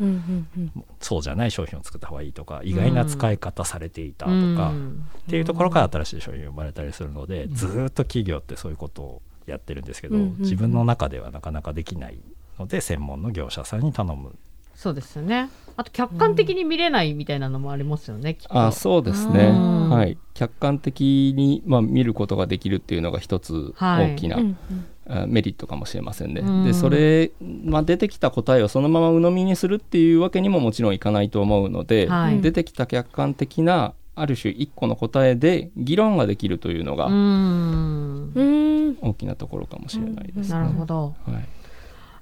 [0.99, 5.07] そうじゃない商品を作った方がいいとか意外な使い方されていたとか、うん。
[5.27, 10.35] っていうところから新しい商品が生まれたりするので、ずーっと企業ってそういうことをやってるんですけど、うんうんうん。
[10.39, 12.19] 自分の中ではなかなかできない
[12.59, 14.35] ので専門の業者さんに頼む。
[14.75, 18.57] そうですよねあと客観的に見れないみたいなのもありますよね、きっと。
[18.57, 19.89] あそうですね、うん。
[19.89, 24.13] はい、客観的に、まあ、見ることができるっていうのが一つはい。
[24.13, 24.39] 大きな、
[25.07, 26.41] あメリットかもしれませんね。
[26.41, 26.63] うん。
[26.63, 27.31] でそれ、
[27.65, 32.41] まあ、出てきた答えをそのまま鵜呑みにするっていうわけにももちろんいかないと思うので、はい。
[32.41, 38.31] 出てきた客観的なある種一個の答えで議論ができるというのがうん。
[39.01, 40.59] 大きなところかもしれないですね。
[40.59, 41.15] なるほど。
[41.25, 41.43] はい。
[41.43, 41.62] あ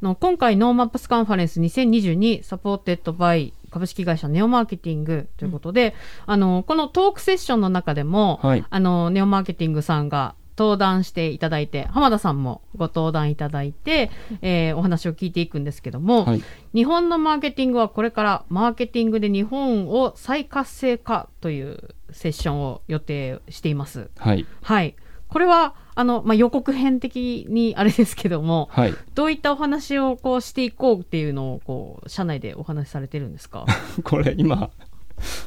[0.01, 14.11] の今回 NoMaps カンファレンス2022 supported by 株式会社ネオマーケティングということで、あのこのトークセッションの中でも、はいあのネオマーケティングさんが登壇していただいて浜田さんもご登壇いただいて、
[14.41, 24.09] えーお話を聞いていくんですけども、はい日本のマーケティングはこれからマーケティングで日本を再活性化というセッションを予定しています。
[24.17, 24.95] はいはい。
[25.27, 28.93] これは、あの、まあ、予告編的にあれですけども、はい。
[29.13, 33.65] どういったお話をこうしていこうっていうのを、こう、社内でお話しされてるんですか？
[34.03, 34.69] これ今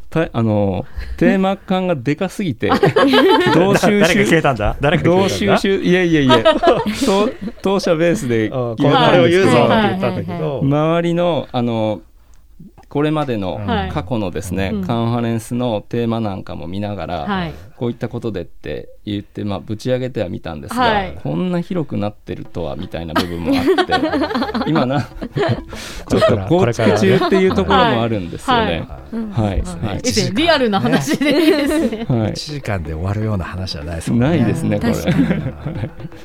[0.08, 0.84] たあの
[1.16, 2.68] テーマ感がでかすぎて
[3.54, 4.76] どう収誰が消集えたんだ？
[4.80, 5.58] 誰がどう消えたんだ？
[5.58, 6.44] 収集いえいえいえ
[7.04, 7.28] 当
[7.62, 12.02] 当社ベースでこれを言うぞってはい言ったんだけど、周りのあの
[12.88, 13.88] これまでのはい。
[13.88, 14.84] 過去のですね、うん。
[14.84, 17.52] カンファレンスのテーマなんかも見ながら、はい。
[17.76, 21.18] こういったことでって言って、まあ、ぶち上げてはみたんですが、はい。
[21.22, 25.00] こんな広くなってるとはみたいな部分もあって 今な
[26.08, 28.88] ちょっと構築中っていうところもあるんですよね。
[29.32, 30.02] はい、はい。
[30.34, 31.44] リアルな話で。
[31.44, 32.06] いいですね。
[32.08, 32.32] はい。
[32.32, 34.18] 1時間で終わるような話じゃないですね。
[34.18, 34.92] ないですねこれ。
[34.92, 35.12] 確か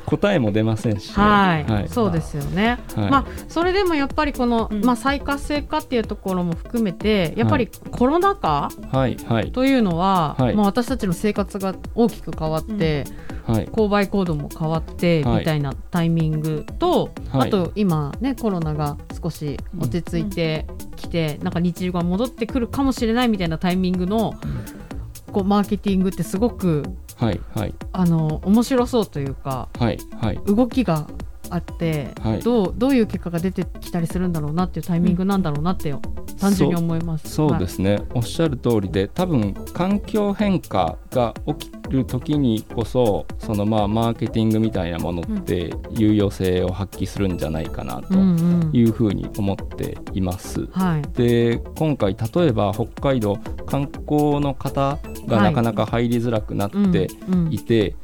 [0.06, 1.10] 答えも出ませんし。
[1.10, 2.78] ね、はい、そうですよね。
[2.96, 3.10] はい。
[3.10, 4.86] まあそれでもやっぱりこの、うん。
[4.86, 9.18] まあ再活性化っていうところも含めて、やっぱりコロナ禍はい。
[9.28, 9.52] はい。
[9.52, 10.56] というのは、はい。
[10.56, 13.06] まあ私たちの生活が大きく変わって、
[13.46, 13.66] はい。
[13.68, 15.40] 購買行動も変わってはい。
[15.40, 17.48] みたいなタイミングと、はい。
[17.48, 24.36] あと今ねコロナが少し落ち着いてきて、なんか日常が戻ってくるかもしれないみたいなタイミングの、
[25.32, 26.84] こうマーケティングってすごく
[27.18, 27.74] はいはい。
[27.92, 30.40] あの面白そうというかはいはい。
[30.46, 31.08] 動きが
[31.50, 32.40] あって、はい。
[32.42, 35.94] どうどういう結果が出てきたりするんだろうなっていうタイミングなんだろうなって
[36.40, 37.30] 単純に思います。
[37.30, 48.70] そうですね、おっしゃる通りで多分環境変化が起きる時にこそそのまあマーケティングみたいなものって有用性を発揮するんじゃないかなとはい、うんうん。
[48.72, 50.68] いうふうに思っています。
[50.72, 51.02] はい。
[51.14, 57.54] で今回例えば北海道観光の方がなかなか入りづらくなってうんうん。
[57.54, 57.96] いて、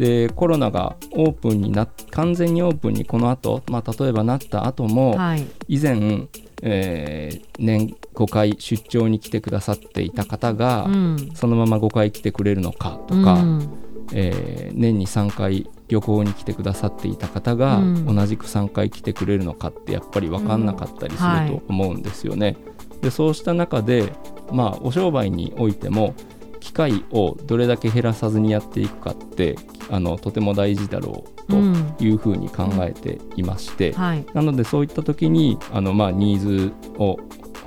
[0.00, 5.46] でコロナがオープンにな完全にオープンにこの後、まあ例えばなった後も、はい。
[5.68, 6.26] 以前、
[6.62, 11.30] えー年5回出張に来てくださっていた方が、うん。
[11.34, 13.68] そのまま5回来てくれるのかとか、うん。
[14.14, 18.06] えー年に3回旅行に来てくださっていた方が、うん。
[18.06, 22.56] 同じく3回来てくれるのかってやっぱり分かんなかったりすると思うんですよね。
[23.02, 24.14] でそうした中で、
[24.50, 26.14] まあ、お商売においても
[26.60, 29.56] 機会をどれだけ減らさずにやっていくかって
[29.90, 31.94] あのとても大事だろううん。
[31.98, 34.24] というふうに考えていまして、はい。
[34.34, 37.18] なのでそういった時にあの、まあ、ニーズを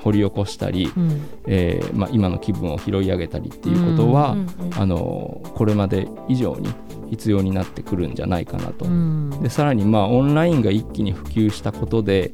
[0.04, 1.22] 掘り起こしたり、うん。
[1.48, 6.74] えーまあ、今の気分を拾い上げたりっていうことは、うんうんあのこれまで以上に
[7.12, 8.86] 必要になってくるんじゃないかなと。
[8.86, 9.30] うん。
[9.42, 12.32] でさらにまあオンラインが一気に普及したことで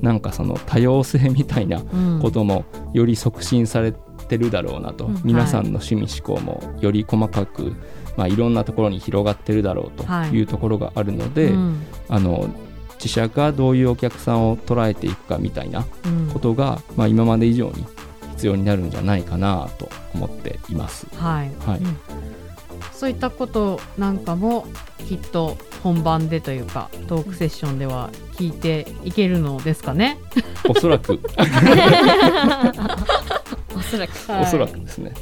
[0.00, 2.20] なんかその多様性みたいなうん。
[2.20, 4.05] こともより促進されて
[4.38, 5.20] るだろうなと、うん。
[5.24, 7.74] 皆さんの趣味思考もより細かく、
[8.16, 10.30] まあ、いろんなところに広がってるだろうとはい。
[10.30, 11.82] いうところがあるので、うん。
[12.08, 12.48] あの
[12.94, 16.30] 自社がどういうお客さんを捉えていくかみたいなうん。
[16.32, 17.84] ことが、まあ、今まで以上に
[18.36, 21.06] 必要になるんじゃないかなと思っています。
[21.16, 21.50] はい。
[21.66, 21.96] はい、うん。
[22.92, 24.66] そういったことなんかも
[25.06, 30.18] きっと本番でというかトークセッションでは聞いていけるのですかね？
[30.68, 31.20] おそらく、
[33.76, 34.12] おそらく。
[34.40, 35.12] おそらくですね。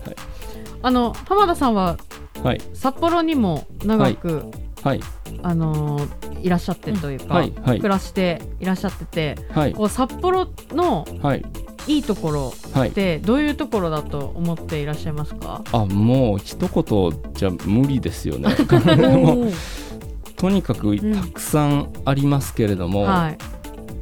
[0.83, 1.97] あの浜田さんはは
[2.43, 4.51] い、はい、札幌にも長く、
[4.83, 5.01] はい、
[5.43, 7.79] あのーいらっしゃってというか、はい、はい。
[7.79, 11.45] 暮、らしていらっしゃっててはい、こう札幌のはい、
[11.87, 12.90] いいところはい。
[12.90, 12.93] っ。
[12.93, 18.51] てどういうところだと思っていらっしゃいますか、あ、もう一言じゃ無理ですよね。
[20.37, 23.38] とにかくたくさんありますけれども、はい、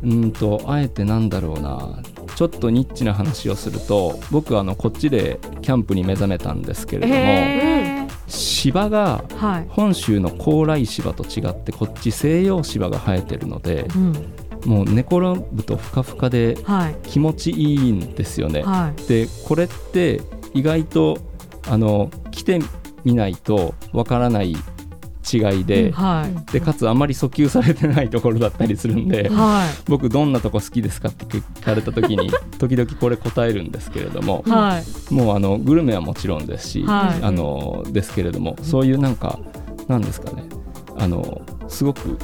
[0.03, 2.03] うんとあえてなんだろうな。
[2.35, 9.67] ちょっとニッチな話をすると僕あのこっちでキャンプに目覚めたんですけれども、へ芝がーはい。
[9.69, 14.13] 本州の高麗芝と違ってこっち西洋芝が生えてるのでうん。
[14.65, 15.19] もう寝転
[15.53, 16.97] ぶとふかふかではい。
[17.03, 18.63] 気持ちいいんですよね。
[18.63, 19.03] はい。
[19.09, 20.21] でこれって
[20.55, 21.19] 意外と
[21.69, 22.61] あの来て
[23.05, 24.57] みないとわからない
[25.31, 26.53] 違いで,、はい。
[26.53, 29.83] でかつあまり訴求されてないところだったりするんで、はい。
[29.87, 34.81] 僕どんなとこ好きですかって聞かれた時に 時々これ答えるんですけれども、は
[35.11, 35.15] い。
[35.15, 37.25] もうあのグルメはもちろんですし、はい。
[37.25, 39.39] あのですけれどもそういうなんか
[39.89, 40.45] なんですかね
[40.99, 42.19] あのすごく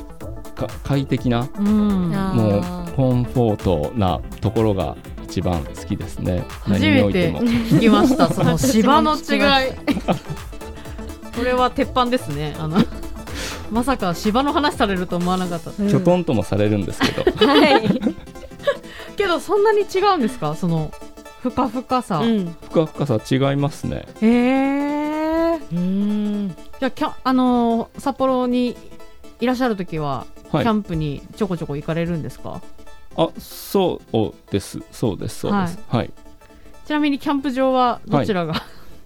[0.54, 2.12] か快適なうん。
[2.14, 3.56] あもうーコンフォー
[3.90, 6.44] トなところが一番好きですね。
[6.62, 8.32] 初何におめていても聞きました。
[8.32, 9.20] その芝の違い
[11.38, 12.54] これは鉄板ですね。
[12.58, 12.78] あの
[13.70, 15.70] まさか芝の話されると思わなかった。
[15.70, 18.00] きょとんともされるんですけど、 はい。
[19.16, 20.54] けどそんなに違うんですか？
[20.54, 20.90] その
[21.42, 22.56] ふかふかさ、うん。
[22.62, 24.06] ふかふかさ違いますね。
[24.22, 26.48] へえうん。
[26.80, 28.76] じゃあキャあのー札幌に
[29.40, 30.64] いらっしゃる時は、はい。
[30.64, 30.72] キャ。
[30.72, 32.60] ンプにちょこちょこ行かれるんですか？
[33.16, 34.80] あ、そうです。
[34.92, 35.40] そうです。
[35.40, 35.78] そうです。
[35.88, 36.10] はい。
[36.86, 38.54] ちなみにキャンプ場はどちらが、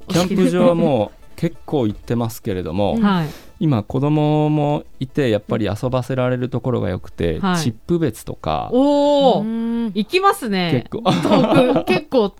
[0.09, 3.29] キャンプ場はもう結構行ってますけれども、はい。
[3.61, 7.57] 今子供もいてやっぱり遊ばせられるところが良くて、はい。
[7.59, 9.92] チップ別とかおおうん。
[9.95, 10.85] 行きますね。
[10.90, 11.11] 結構。
[11.12, 11.85] 遠く。
[11.87, 12.35] 結構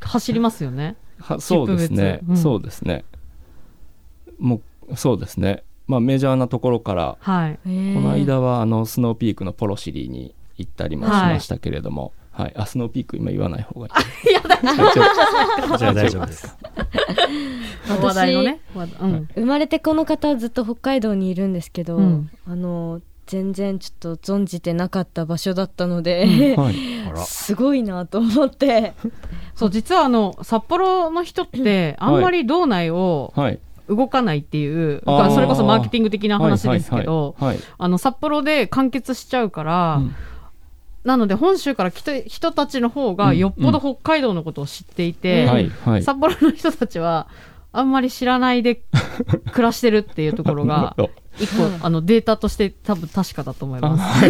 [0.00, 0.96] 走りますよね。
[1.18, 2.36] はそうですね、うん。
[2.36, 3.04] そうですね。
[4.38, 5.64] もうそうですね。
[5.86, 7.58] まあメジャーなところからはい。
[7.64, 13.90] この間はあのスノーピークのポロシリーに行ったりもしましたけれども、はいあスノーピーク今言わない方がい
[14.28, 14.30] い。
[14.30, 14.56] いやだ
[15.78, 16.56] じゃあ大丈夫です。
[17.88, 18.60] 私話題のね。
[18.74, 19.28] うん。
[19.34, 22.30] 生まれてこの方はずっと北海道にいるんですけど、うん。
[22.46, 26.74] あの全然ちょっと存じてなかった場所だったので、はい。
[27.08, 27.16] あら。
[27.18, 28.94] すごいなと思って。
[29.54, 33.58] そう実はあの札幌の人ってあんまり道内をはい。
[33.88, 37.64] 動かないっていう、それこそマーケティング的な話ですけど、はいはいはい。
[37.78, 40.14] あの札幌で完結しちゃうから、うん
[41.04, 45.70] なので本州から来た人たちの方がよっぽど北海道のことを知っていて、
[46.02, 47.28] 札幌の人たちは
[47.72, 48.82] あんまり知らないで
[49.52, 50.94] 暮らしてるっていうところが
[51.38, 54.28] 一個あのデータとして多分確かだと思います。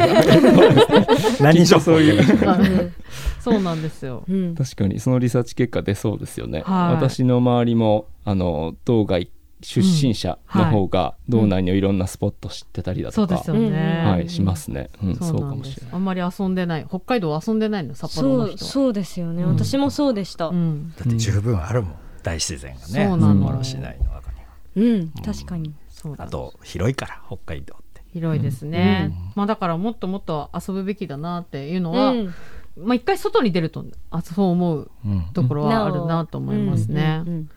[1.42, 2.22] 何情報そういう。
[3.40, 4.22] そうなんですよ。
[4.28, 4.54] うん。
[4.54, 6.94] 確かにそのリサーチ結果出そうですよね、はい。
[6.94, 9.28] 私の周りもあの道外
[9.62, 14.04] 出身者の方が道内のいろんなスポット知ってたりだとか、そうですよね。
[14.04, 15.94] はいしますね、うん、そうかもしれない。
[15.94, 16.86] あんまり遊んでない。
[16.88, 17.94] 北海道遊んでないの？
[17.94, 18.50] 札幌その人。
[18.50, 18.54] は。
[18.54, 19.48] うそうですよね、うん。
[19.50, 20.74] 私もそうでした、ううん。
[20.74, 21.94] ん、だって十分あるもん。
[22.22, 23.46] 大自然がねそうなの。
[23.46, 24.32] 札幌市内の中
[24.76, 25.00] に。
[25.00, 25.74] は確かに。
[25.88, 26.24] そうだ。
[26.24, 28.02] あと広いから北海道って。
[28.12, 29.32] 広いですね、うん。
[29.36, 32.34] まあだからもっともっと遊ぶべきだなっていうのは、うん。
[32.76, 37.22] まあ一回外に出るとあそう思ううんところはあるなと思いますね。
[37.26, 37.32] うん。
[37.34, 37.50] うん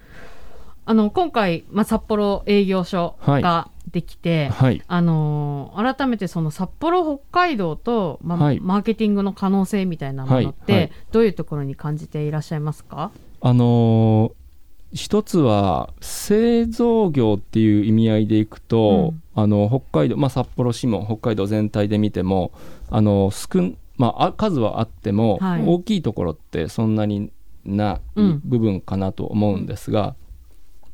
[0.86, 4.82] あの今回、まあ、札幌営業所ができて、はい。
[4.88, 8.60] あのー改めてその札幌北海道と、まあはい。
[8.60, 14.46] マーケティングの可能性みたいなものって、どういうところに感じていらっしゃいますか、あのー
[14.94, 22.54] 一つは製造業っていう意味合いでいくと、あの北海道、まあ、札幌市も北海道全体で見ても
[22.90, 25.64] あの少ん、まあ、あ数はあっても、はい。
[25.66, 27.32] 大きいところってそんなに
[27.66, 28.42] ないうん。
[28.46, 30.16] 部分かなと思うんですが、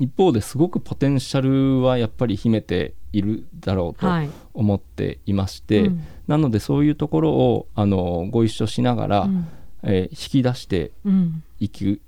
[0.01, 4.29] 一方ですごくポテンシャルはやっぱり秘めているだろうとはい。
[4.55, 6.03] 思っていまして、うん。
[6.27, 9.47] なのでそういうところをあのご一緒しながら、うん。
[9.83, 11.43] えー引き出してうん。
[11.59, 12.01] いく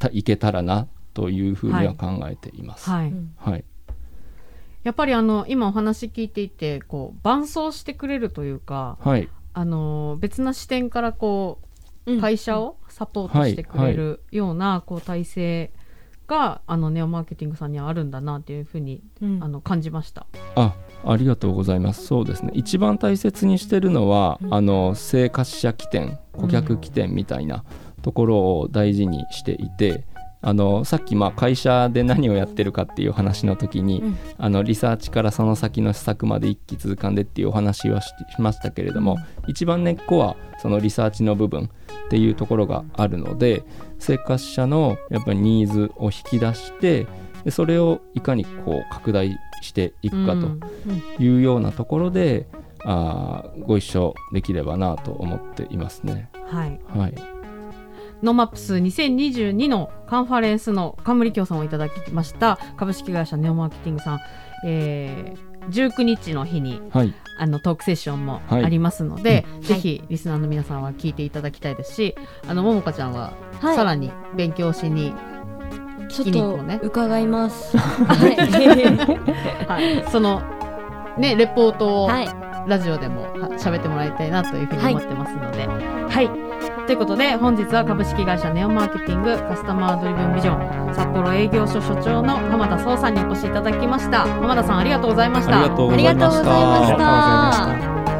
[0.00, 2.90] たいけたらなというふうには考えています。
[2.90, 3.08] はい。
[3.08, 3.64] うんはい、
[4.82, 11.60] やっぱりあの今お話聞いていてこう伴走してくれるというか、はい、あのー別な視点からこ
[12.06, 12.20] ううん。
[12.20, 15.70] 会社をサポートしてくれるようなこう体制
[16.26, 19.42] があのネオマーケティングさんにはあるんだなっていうふうにうん。
[19.42, 20.26] あの感じました。
[20.54, 22.06] あありがとうございます。
[22.06, 22.50] そうですね。
[22.54, 24.54] 一番大切にしてるのは、うん。
[24.54, 27.64] あの生活者起点顧客起点みたいな
[28.02, 30.04] ところを大事にしていて、
[30.48, 34.18] あのさっきまあ会社で何をやってるかっていう話の時に、うん。
[34.38, 39.16] あのリサーチからその先の施策まで一気通貫でっていうお話はししましたけれども、
[39.48, 41.68] 一番根っこはそのリサーチの部分っ
[42.10, 43.64] ていうところがあるので
[43.98, 47.08] 生活者のやっぱりニーズを引き出して
[47.44, 50.62] でそれをいかにこう拡大していくかとうん。
[51.18, 52.46] いうようなところで、
[52.84, 56.30] あーご一緒できればなと思っていますね。
[56.48, 57.14] はい、はい、
[58.22, 62.58] NoMaps 2022のカンファレンスの冠協賛をいただきました。
[62.76, 64.20] 株式会社ネオマーケティングさん、
[64.66, 68.64] えー、19日の日にはい、あのトークセッションもはい。
[68.64, 69.62] ありますので、うん。
[69.62, 72.16] ぜひリスナーの皆さんは聞いていただきたいですし
[72.48, 73.76] あのももかちゃんははい。
[73.76, 75.12] さらに勉強しに、
[76.08, 77.76] ちょっと聞きに行こうね伺います。
[77.76, 78.36] はい。
[79.66, 80.42] はい、その
[81.18, 82.45] ねレポートをはい。
[82.66, 85.66] ラジオでもは喋ってもらいたいなというふうに思ってますので。
[85.66, 86.28] はい、
[86.86, 94.20] ということで本日は株式会社ネオマーケティングカスタマードリブンビジョン札幌営業所所長の浜田壮さんにお越しいただきました。
[94.20, 95.60] 浜田さんありがとうございました。
[95.60, 98.10] ありがとうございましがとうございました。
[98.10, 98.15] た。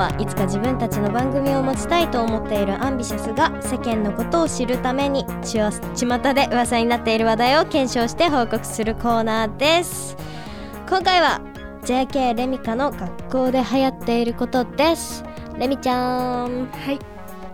[0.00, 10.16] はいつか自分たちの番組を持ちたいと思っているアンビシャスが世間のことを知るためにちわ巷で噂になっている話題を検証して報告するコーナーです。
[10.88, 11.42] 今回は
[11.82, 15.22] JK レミカの学校で流行っていることです。
[15.58, 16.70] レミちゃん。
[16.70, 16.98] はい、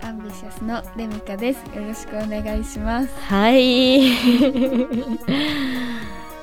[0.01, 1.57] アンビシャスのレミカです。
[1.75, 3.09] よろしくお願いします。
[3.23, 4.09] はい。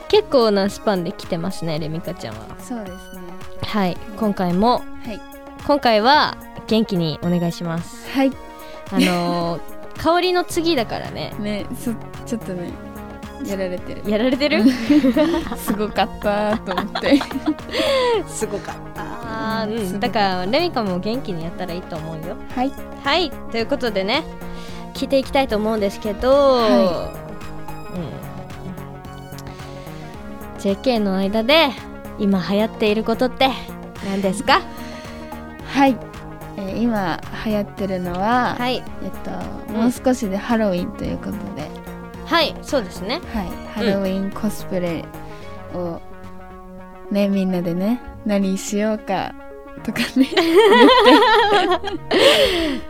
[0.08, 2.40] 結構なスパンで来てますねレミカちゃんは。
[2.58, 2.98] そうですね。
[3.62, 3.96] はい。
[4.18, 5.20] 今回もはい、
[5.66, 6.36] 今回は
[6.66, 8.08] 元気にお願いします。
[8.10, 8.32] はい、
[8.90, 11.32] あのー香りの次だからね。
[11.38, 11.92] ね、そ
[12.26, 12.72] ちょっとね、
[13.46, 14.02] やられてる。
[14.10, 14.64] やられてる？
[15.56, 17.20] すごかったと思って。
[18.26, 22.36] すごかった、うん、だからレミカも元気にやったらいいと思うよ。
[22.54, 22.72] はい。
[23.04, 23.30] はい。
[23.52, 24.24] ということでね
[24.94, 27.10] 聞いていきたいと思うんですけど、は
[30.56, 31.70] うん、JK の間で
[32.18, 33.48] 今流行っていることって
[34.04, 34.60] 何ですか？
[35.74, 35.96] はい、
[36.56, 38.76] えー今流行ってるのは、はい。
[38.76, 38.82] えっ
[39.24, 39.30] と
[39.72, 39.80] うん。
[39.82, 41.38] もう少しでハロウィンということで、
[42.26, 43.20] はいそうですね。
[43.32, 43.48] はい。
[43.74, 45.04] ハロウィンコスプレ
[45.74, 46.00] を
[47.10, 49.34] ねみんなでね何しようか
[49.82, 50.28] とかね。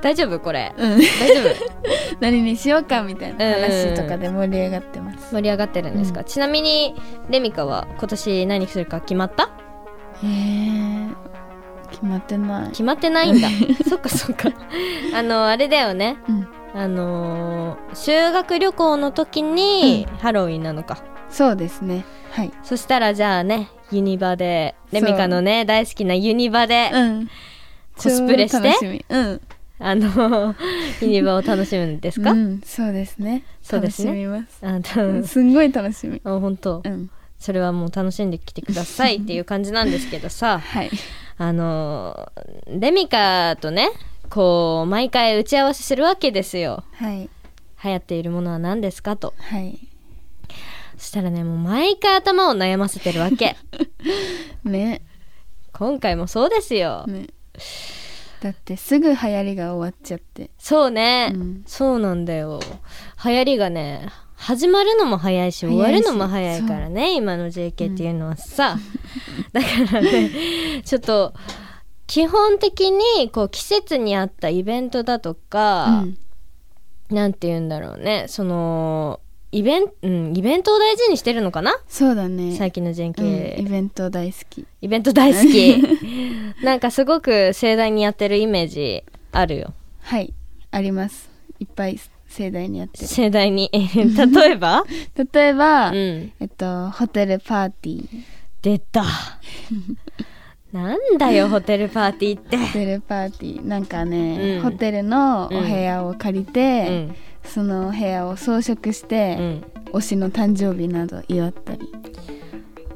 [0.03, 0.72] 大丈夫これ。
[0.76, 0.99] うん。
[0.99, 1.09] 大丈
[1.41, 1.55] 夫。
[2.20, 6.26] 何にしようかみたいなうんうんうん話とかで盛り上がってます、盛り上がってるんですか、うん。
[6.26, 6.95] ちなみに
[7.30, 9.51] レミカは今年何するか決まった？
[10.22, 11.14] えー、
[11.95, 12.68] 決まってない。
[12.70, 13.49] 決まってないんだ。
[13.88, 14.51] そっかそっか。
[15.14, 16.16] あのあれだよね。
[16.28, 16.49] うん。
[16.74, 22.05] あのー修学旅行の時にハロウィンなのか、そうですね。
[22.32, 22.53] はい。
[22.64, 27.28] そしたらじゃあねユニバでレミカのね大好きなユニバで、うん。
[27.97, 29.05] コスプレして超楽しみ。
[29.09, 29.40] うん。
[29.78, 30.55] あの
[31.01, 33.45] ユニバを楽しむんですか、うん、そうですね。
[33.62, 34.09] そうですね。
[34.11, 35.24] 楽しみます。
[35.24, 36.20] あすんごい楽しみ。
[36.24, 36.82] あ本当。
[36.84, 37.11] うん。
[37.38, 40.59] それはもう楽しんできてくださいっていう感じなんですけどさ。
[40.64, 40.90] はい
[41.37, 42.32] あの
[42.68, 43.91] レミカとね
[44.30, 46.85] こう毎回打ち合わせするわけですよ。
[46.95, 47.30] はい。
[47.85, 49.35] 流行っているものは何ですかと。
[49.39, 49.78] はい。
[50.97, 53.57] そしたらねもう毎回頭を悩ませてるわけ。
[54.64, 55.03] ね。
[55.72, 57.05] 今回もそうですよ。
[57.07, 57.26] ね。
[58.41, 60.51] だってすぐ流行りが終わっちゃって。
[60.59, 61.64] そうね、うん。
[61.66, 62.61] そうなんだよ。
[63.24, 64.09] 流行りがね
[64.45, 68.76] 始まるのも早いし終わるのも早いからね今の JK っていうのはさ、
[69.55, 71.32] だからねちょっと
[72.07, 76.18] 基本的にこう季節に合ったイベントだとか、うん。
[77.09, 79.20] なんて言うんだろうねその
[79.51, 81.76] イベン,、うん、イベントを大事にしてるのかな？
[81.88, 82.55] そうだね。
[82.55, 84.66] 最近のうん JK、イベント大好き。
[84.82, 85.82] イベント大好き。
[86.62, 89.72] なんかすごく盛大にやってるイメージあるよ。
[90.01, 90.34] はい
[90.70, 91.30] あります。
[91.61, 91.99] いっぱい
[92.37, 93.07] 盛大にやってる。
[93.07, 93.70] 盛大に。
[93.72, 94.85] 例えば？
[95.32, 95.97] 例えば、うん。
[96.41, 98.09] えっとホテルパーティー。
[98.62, 99.05] 出た。
[100.72, 102.57] なんだよホテルパーティーって。
[102.57, 103.66] ホテルパーティー。
[103.66, 104.62] なんかね、うん。
[104.62, 107.14] ホテルのお部屋を借りうて、ん。
[107.45, 109.64] その部屋を装飾しうて、ん。
[109.93, 111.80] 推しの誕生日など祝ったり。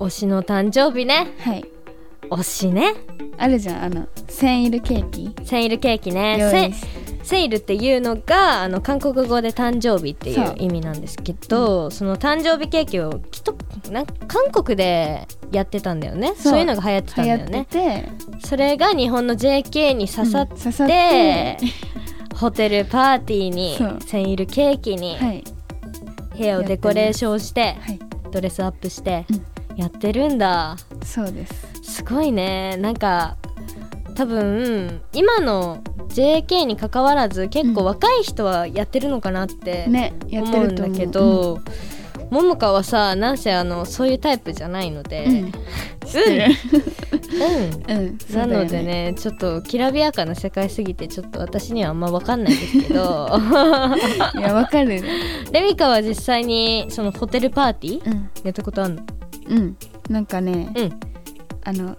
[0.01, 1.29] 推しの誕生日ね。
[1.39, 1.65] はい
[2.31, 2.95] 推しね。
[3.37, 5.35] あるじゃんあのセンイルケーキ？
[5.45, 6.39] セイルケーキね。
[6.39, 6.51] 用
[7.25, 10.45] セイルっていうのがあの韓国語で誕生日っていそう。
[10.45, 13.55] う意味なんですけどその誕生日ケーキをきっと
[13.91, 16.35] な韓国でやってたんだよね。
[16.37, 16.59] そう。
[16.59, 17.67] いうのが流行ってたんだよね。
[17.69, 18.09] て、
[18.45, 21.57] それが日本の JK に刺さっうん刺さって。
[21.59, 21.59] て、
[22.35, 25.45] ホテルパーティーにセイルケーキにはい。
[26.37, 27.99] 部屋をデコレーションしてはい。
[28.31, 29.79] ドレスアップしてうん。
[29.79, 30.77] やってるんだ。
[31.05, 32.77] そうですすごいね。
[32.77, 33.37] なんか
[34.15, 40.73] 多分今の JK に関わらず結構若い人はやってるのかなってねやって思う。
[40.73, 41.61] んだけど、
[42.31, 45.39] ももかはさなんせあのそういうタイプじゃないので、うん、う
[47.95, 48.19] ん。
[48.35, 53.29] なのでねちょっときらびやかな世界すぎてちょっと私にはあんま分かんないですけど。
[54.37, 55.01] いやわかる。
[55.53, 58.31] レミカは実際にそのホテルパーティーうん。
[58.45, 59.03] やったことあるの？
[59.49, 59.77] うん。
[60.11, 61.01] なんかね、うん
[61.65, 61.97] あの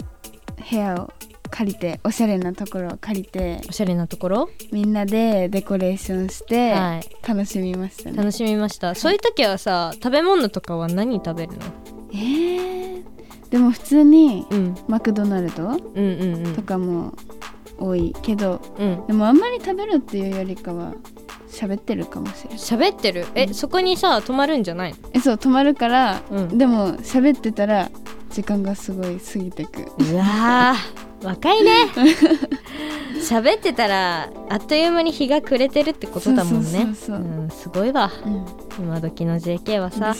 [0.69, 1.13] 部屋を
[1.51, 7.27] 借りておしゃれなところを借りておしゃれなところ、みんなでデコレーションしてはい。
[7.27, 8.93] 楽しみましたね、楽しみました。
[8.93, 11.59] そういう時はさ食べ物とかは何食べるの？
[12.11, 13.03] えー、
[13.49, 14.75] でも普通にうん。
[14.87, 16.55] マクドナルドうんうんうん。
[16.55, 17.15] とかも
[17.79, 19.07] 多いけどうん。
[19.07, 20.93] でもあんまり食べるっていうよりかは
[21.49, 22.59] 喋ってるかもしれない。
[22.59, 23.25] 喋ってる？
[23.33, 24.97] えそこにさ泊まるんじゃないの？
[25.13, 26.57] えそう止まるから、うん。
[26.59, 27.89] でも喋ってたら
[28.29, 29.81] 時間がすごい過ぎてく。
[29.97, 31.71] うわー若いね。
[33.21, 36.93] 喋ってたらあっという間に日が暮れてるってことだもんね。
[36.95, 37.11] す
[37.69, 38.11] ごいわ。
[38.25, 38.45] うん。
[38.85, 40.15] 今時の JK はさ。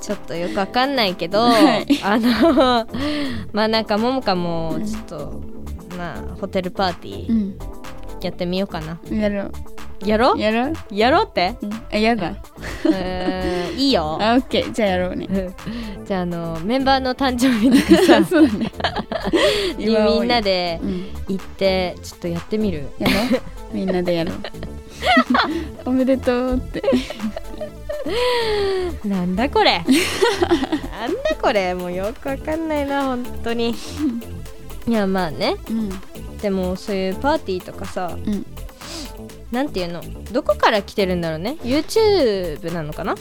[0.00, 1.86] ちょっとよくわかんないけど、 はい。
[2.02, 2.86] あの
[3.52, 5.40] まあなんかももかもちょっと、
[5.98, 7.54] まあホテルパーティー
[8.22, 9.52] やってみようかな、うんやろう
[10.04, 10.38] やろう？
[10.38, 11.56] やろう、やろうって？
[11.60, 12.34] うん、あやだ。
[12.92, 14.18] えーいいよ。
[14.22, 15.26] あオッケーじゃあやろうね。
[16.06, 18.72] じゃああのメンバーの誕生日とかさ そうだね。
[19.76, 21.06] にみんなでうん。
[21.28, 22.88] 行ってちょっとやってみる？
[22.98, 23.40] やろう。
[23.72, 24.34] みんなでやろう。
[25.84, 26.82] おめでとうって。
[29.04, 29.78] なんだこれ？
[29.78, 31.74] なんだこれ？
[31.74, 33.74] もうよくわかんないな本当に。
[34.86, 35.56] いやまあね。
[35.68, 35.90] うん。
[36.40, 38.46] でもそういうパーティーとかさうん
[39.50, 40.02] なんていうの？
[40.32, 43.14] どこから来てるんだろうね？YouTube なのかな？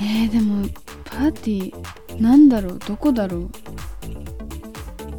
[0.00, 0.68] えー、でも
[1.04, 2.78] パーティーなんだろう？
[2.78, 3.50] どこだろう？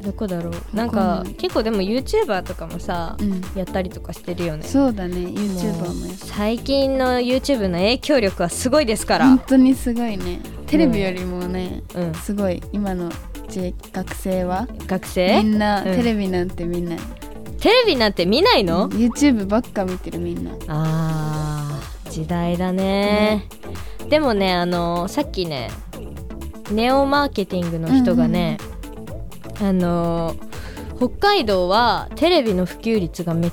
[0.01, 0.53] どこだろう？
[0.75, 3.41] なんわか結構でも YouTuber とかもさ、うん。
[3.55, 4.63] やったりとかしてるよね。
[4.63, 9.25] そうだね YouTuber も最近の YouTube の影響力はすごいですから。
[9.27, 10.39] 本当にすごいね。
[10.67, 12.13] テレビよりもね、うん。
[12.13, 13.11] すごい今の
[13.93, 15.41] 学生はみ学生？
[15.41, 15.95] んな、うん。
[15.95, 16.97] テレビなんてみんな
[17.65, 20.51] テレビなんて見ないの、YouTube ばっか見てるみんな。
[20.67, 23.47] あー時代だね、
[24.07, 25.71] でもねあのさっきね
[26.69, 28.59] ネオマーケティングの人がね、
[29.59, 30.35] あの
[30.97, 33.49] 北海道はテレビの普及率がめ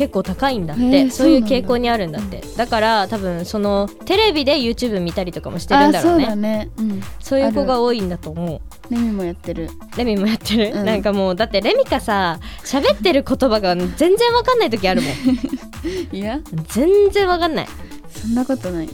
[0.00, 2.42] 結構高いんだって、へーそういう傾向にあるんだって。
[2.56, 2.66] だ。
[2.66, 6.24] から多分そのテレビで YouTube 見たりとかもしてるんだろうね。
[6.24, 6.70] あそうだね。
[6.78, 7.02] うん。
[7.18, 8.60] そういう子が多いんだと思う。
[8.90, 9.68] レミもやってる。
[9.98, 10.86] レミもやってる、うん。
[10.86, 15.12] なんかもうだってレミカさ喋ってる言葉が全然わかんない時あるもん。
[16.16, 16.40] いや。
[16.68, 17.66] 全然わかんない。
[18.08, 18.88] そんなことない。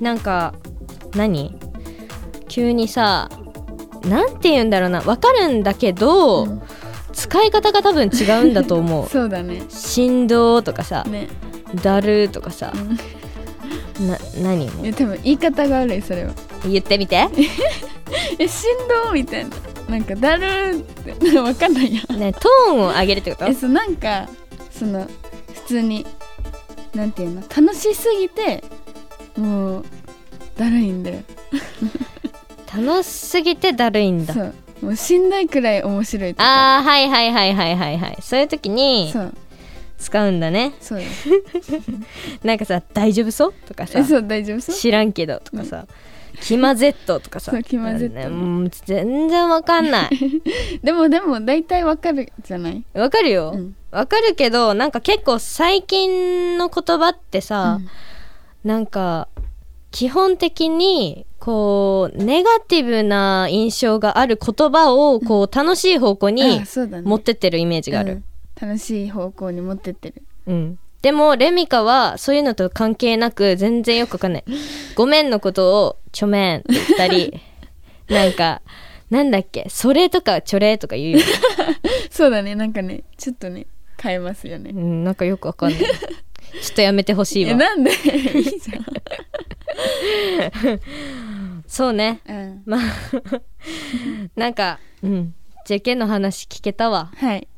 [0.00, 0.54] なんか
[1.14, 1.54] 何？
[2.48, 3.28] 急にさ
[4.08, 5.02] なんて言うんだろうな。
[5.02, 6.62] わかるんだけど、うん
[7.16, 9.08] 使い方が多分違うんだと思う。
[9.10, 9.62] そうだね。
[9.70, 11.28] 振動とかさね、
[11.82, 12.72] だるとかさ
[13.98, 16.32] うん、な何いや多分言い方が悪いそれは。
[16.68, 17.26] 言ってみて。
[18.38, 18.68] え振
[19.04, 19.50] 動みたいな。
[19.88, 22.02] なんかだるーってわかんないや。
[22.16, 23.46] ねトーンを上げるってこと？
[23.46, 24.28] えそうなんか
[24.70, 25.06] その
[25.54, 26.06] 普通に
[26.94, 27.40] なんていうの？
[27.40, 28.62] 楽しすぎて
[29.36, 29.84] もう
[30.58, 31.20] だるいんだよ。
[32.76, 34.34] 楽しすぎてだるいんだ。
[34.34, 36.76] そうもうしんどいくらい面白いとか。
[36.78, 38.18] あーはいはいはいはいはいはい。
[38.20, 39.34] そういう時にそう。
[39.98, 40.74] 使うんだね。
[40.80, 41.00] そう。
[41.02, 41.06] よ
[42.44, 43.98] なんかさ「大丈夫そう?」とかさ。
[43.98, 44.74] えそう大丈夫そう？
[44.74, 45.86] 知らんけどとかさ
[46.42, 47.52] 「キマ Z」とかさ。
[47.52, 48.28] そうキマ Z ね。
[48.28, 50.10] もう全然わかんない。
[50.84, 52.84] でもでも大体わかるじゃない？
[52.92, 53.52] わかるよ。
[53.54, 53.74] うん。
[53.90, 57.80] わ、かるけどなんか結構最近の言葉ってさ、
[58.64, 59.28] なんか
[59.96, 66.60] 基本的にこうネガティブな印象がある言葉をこう楽しい方向に
[67.02, 68.68] 持ってってるイメージがある、うん。
[68.68, 70.22] 楽しい方向に持ってってる。
[70.48, 70.78] うん。
[71.00, 74.44] でもレミカはそういうのと関係なく全然よくわかんない
[74.96, 77.40] 「ごめん」のことを「ちょめん」って言ったり
[78.08, 78.60] なんか
[79.08, 81.24] なんだっけ「それ」とか「ちょれ」とか言うよね。
[82.10, 82.54] そうだね。
[82.54, 83.66] なんかねちょっとね
[83.98, 84.72] 変えますよね。
[84.74, 85.80] うん、なんかよくわかんない。
[85.80, 87.52] ちょっとやめてほしいわ。
[87.52, 87.90] えなんで？
[87.90, 87.94] い
[88.40, 88.70] いじ
[91.66, 92.20] そうね。
[92.28, 92.80] うん、まあ、
[94.36, 95.34] なんか、うん。
[95.66, 97.10] JK の話聞けたわ。
[97.16, 97.48] はい。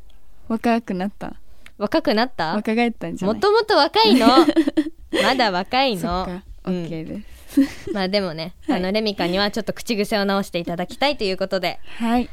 [0.48, 1.36] 若くなった。
[1.76, 2.54] 若くなった？
[2.54, 3.34] 若返ったんじゃない？
[3.36, 4.26] もともと若いの。
[5.22, 6.26] まだ若いの。
[6.64, 7.37] OK です、
[7.92, 12.28] まあでもね、はいあのレミカにはちょっと口癖を直していただきたいということで、はい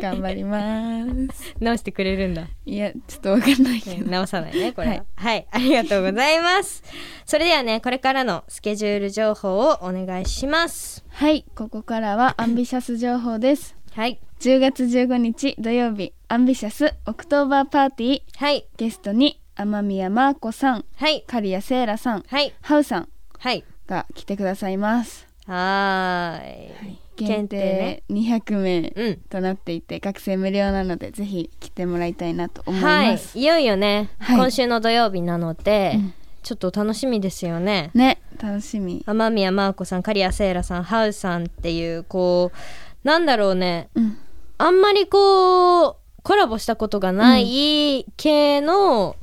[0.00, 2.48] 頑張ります 直してくれるんだ。
[2.66, 4.94] いやちょっとわかんないけど直さないね、これは。
[4.94, 6.82] ははいい、ありがとうございます。
[7.24, 11.04] それではね、これからのスケジュール情報をお願いします。
[11.08, 14.20] はいここからはアンビシャス情報ですはい。
[14.40, 18.66] 10月15日土曜日アンビシャスオクトーバーパーティーはい。
[18.76, 21.24] ゲストに天宮真子さんはい。
[21.26, 22.52] 刈谷セイラさんはい。
[22.60, 23.08] ハウさん
[23.38, 23.64] はい。
[23.88, 25.26] が来てくださいます。
[25.46, 26.98] はーい。
[27.16, 29.16] 限定200名うん。
[29.28, 33.42] となっていて学生無料なのでぜひ来てもらいたいなと思いはます、い。
[33.42, 34.36] いよいよね、はい。
[34.36, 36.14] 今週の土曜日なので、うん。
[36.42, 37.90] ちょっと楽しみですよね。
[37.94, 39.02] ね楽しみ。
[39.06, 44.18] 天宮真子さん、刈谷セイラさん、ハウさんっていう、こう、なんだろうね、うん。
[44.58, 45.96] あんまりこう、
[46.28, 49.16] コラボしたことがない系の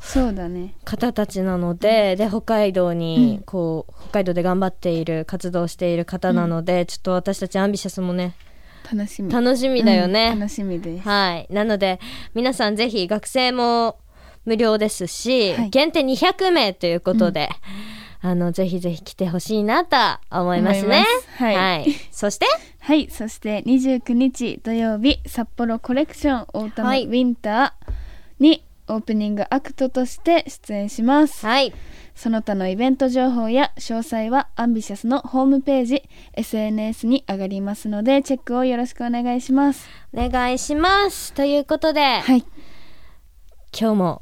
[0.86, 8.34] 方たちなので、で、北海道にうん、こう、北海道で頑張っている、活動している方なので、ちょっと私たちアンビシャスもね、
[8.92, 9.32] 楽しみ。
[9.32, 10.32] 楽しみだよね。
[10.34, 11.08] うん楽しみです。
[11.08, 11.54] はい。
[11.54, 12.00] なので、
[12.34, 14.00] 皆さんぜひ学生も
[14.44, 15.70] 無料ですし、はい。
[15.70, 17.50] 限定200名ということで、
[18.22, 19.96] あの、ぜひぜひ来てほしいなと
[20.32, 21.06] 思いますね。
[21.40, 21.56] 思い。
[21.56, 21.86] はい。
[22.10, 22.48] そして、
[22.86, 27.94] はいそして29日土曜日札幌コレクションオータムウはいィンター
[28.38, 31.74] にオープニングアクトとして出演しますはい。
[32.14, 41.34] その他のイベント情報や詳細はアンビシャスのホームページ SNS に上がりますのでチェックをよろしくお願いしますお願いします。
[41.34, 42.46] ということで、はい
[43.78, 44.22] 今日も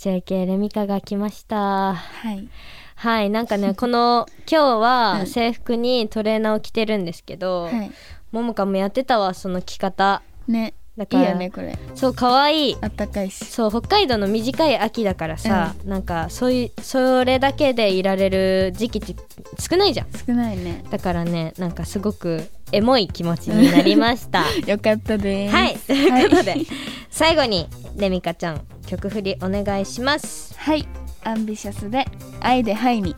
[0.00, 1.94] JK レミカが来ました。
[1.94, 2.48] はい
[2.96, 3.30] はい。
[3.30, 7.90] なんかね、 この、今日うはん制服にトレーナーを着てるんですけど、はい。
[8.32, 10.22] ももかもやってたわ、その着方。
[10.48, 11.78] ねいいだから、よねこれ。
[11.94, 12.70] そう、かわい。
[12.70, 12.76] い。
[12.80, 13.44] あったかいし。
[13.44, 19.14] そう北海道の短い秋だからさ、なんかそういうそれだけでいられる時期って
[19.60, 20.06] 少ないじゃん。
[20.26, 20.82] 少ないね。
[20.90, 24.44] だからねなんかすごくエモい気持ちになりました。
[24.66, 25.54] よかったです。
[25.54, 26.66] はいということで、はい。
[27.10, 30.54] 最後にレミカちゃん曲振りお願いします。
[30.58, 32.06] はいアンビシャスで
[32.40, 33.16] 愛でハイに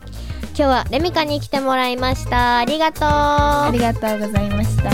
[0.59, 2.57] 日はレミカに来てもらいました。
[2.57, 3.07] ありがとう。
[3.07, 4.89] ありがとうございました。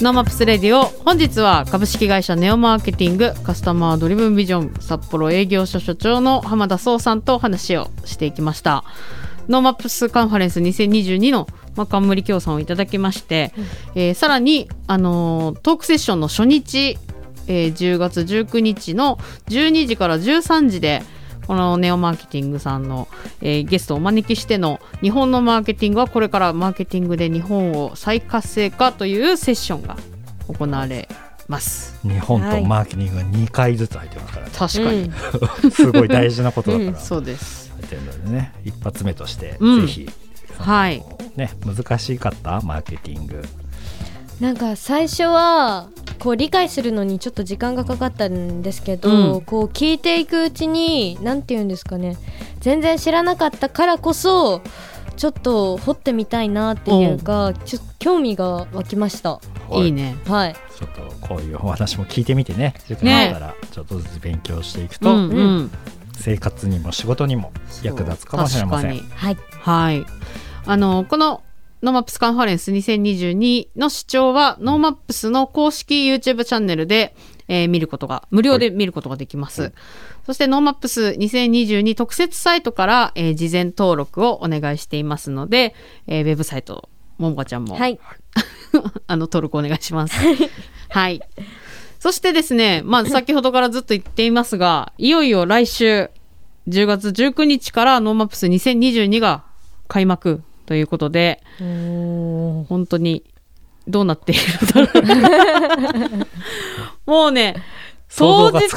[0.00, 8.84] ノーマップスレディオ本日は株式会社ネオマーケティングカスタマードリブンビジョン札幌営業所所長の浜田壮さんとお話をしていきました
[9.48, 11.46] ノーマップスカンファレンス2022の、
[11.76, 13.52] まあ、冠協賛をいただきまして、
[13.94, 16.98] えーさらに、あのートークセッションの初日、
[17.46, 19.16] えー10月19日の
[19.48, 21.02] 12時から13時で
[21.46, 23.08] このネオマーケティングさんの、
[23.40, 29.96] えーゲストをお招きしての日本のマーケティングはこれからマーケティングで日本を再活性化というセッションが
[30.48, 31.08] 行われ
[31.48, 31.98] ます。
[32.02, 34.52] 日本とマーケティングが2回ずつ入ってますから、ね。
[34.54, 37.67] 確かに、 すごい大事なことだから、そうです。
[37.78, 39.86] 入ってるのでね一発目として、うん。
[39.86, 40.08] ぜひ
[40.58, 41.02] はい。
[41.36, 42.60] ね難しかった？
[42.62, 43.42] マーケティング。
[44.40, 49.40] なんか最初はこう理解するのにちょっと時間がかかったんですけど、うん。
[49.42, 52.16] こう聞いていくうちに何て言うんですかね。
[52.60, 54.62] 全然知らなかったからこそ
[55.16, 59.40] ちょっと掘ってみたいなっていうか、ちょっと興味が湧きました。
[59.72, 59.88] い。
[59.88, 60.16] いね。
[60.26, 60.56] はい。
[60.76, 62.74] ちょっとこういうお話も聞いてみてね。
[62.86, 65.70] 時間あったらちょっとずつ勉強していくうと、んうん。
[66.18, 67.52] 生活にも仕事にも
[67.82, 70.04] 役立つかもしれませんはいはい。
[70.66, 71.42] あの、この
[71.82, 77.14] ノーマップスカンファレンス2022の視聴は、ノーマップスの公式 YouTube チャンネルで、
[77.46, 79.72] えー見ることが、無料で見ることができます。
[80.26, 85.74] そして、ノーマップス2022特設サイトから、えー事前登録をお願いしていますので、
[86.06, 87.98] えーウェブサイト、ももかちゃんも、はい
[89.06, 90.14] あの、登録お願いします。
[90.90, 91.20] はい。
[91.98, 96.10] そしてですね、まあ、 先ほどからずっと言っていますが、いよいよ来週、
[96.68, 99.44] 10月19日からノーマップス2022が
[99.88, 103.24] 開幕ということで、本当に
[103.86, 105.00] どうなっているんだろ
[107.06, 107.10] う。
[107.10, 107.56] もうね、
[108.14, 108.68] 当日、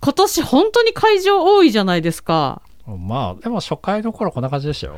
[0.00, 2.62] 今年本当に会場多いじゃないですか。
[2.86, 4.96] まあでも初回の頃こんな感じでしたよ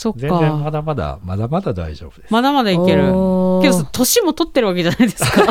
[0.00, 0.70] そっ全然まか。
[0.70, 3.02] だまだまだまだ大丈夫です、まだまだいける。
[3.02, 5.44] けど、年も取ってるわけじゃないですか。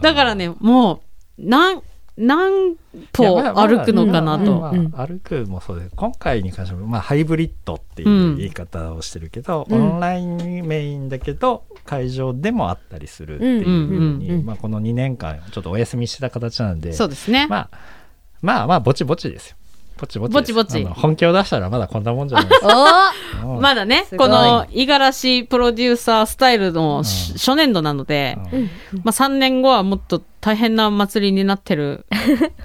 [0.00, 1.00] だからね、もう、
[1.36, 1.82] 何、
[2.16, 2.76] 何
[3.12, 4.60] 歩歩くのかなと。
[4.60, 17.48] まあまあ歩くもそうで今回に関しても、まあ、ハイブリッドっていう言い方をしてるけど、うんオンラインメインだけど会場でもあったりするっていうふうに、まあ、この2年間ちょっとお休みしてた形なんでそうですね。
[17.48, 17.70] まあ
[18.42, 19.56] まあまあぼちぼちですよ
[20.00, 20.84] ぼちぼちぼちぼち。
[20.84, 22.60] 本気を出したらまだこんなもんじゃないです。
[22.62, 23.12] か
[23.60, 28.70] まだね、この五十嵐プロデューサースタイルのしうん初年度なので、うん。
[29.04, 32.06] まあ3年後はもっと大変な祭りになってる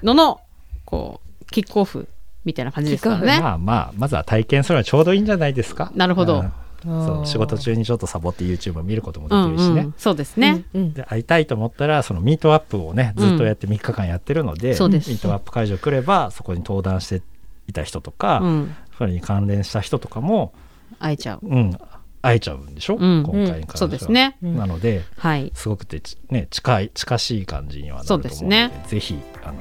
[0.02, 0.40] のの、
[0.84, 2.08] こう、キックオフ
[2.44, 3.40] みたいな感じですからね。
[3.40, 5.92] まあまあまずは体験するのはちょうどいいんじゃないですか。
[5.94, 6.40] なるほど。
[6.40, 6.52] うん
[6.82, 10.64] そう仕事中にちょっとサボって YouTube を見ることもでうんきるしね、うん、そうですね。
[10.74, 10.92] うんうん。
[10.92, 15.10] で会いたいと思ったらそのミートアップをねずっとやって3日間やってるので、そうです。
[15.10, 17.22] ミートアップ会場来ればそこに登壇して
[17.68, 18.74] いた人とか、うん。
[18.96, 20.54] それに関連した人とかも、
[20.98, 21.40] 会えちゃう。
[21.42, 21.78] うん、
[22.22, 23.22] 会えちゃうんでしょ、うん。
[23.22, 24.36] 今回に関しては、そうですね。
[24.42, 24.56] うん。
[24.56, 25.50] なのではい。
[25.54, 28.84] すごくてちね近い近しい感じにはなるとそ思うのでね。
[28.86, 29.54] ぜひあの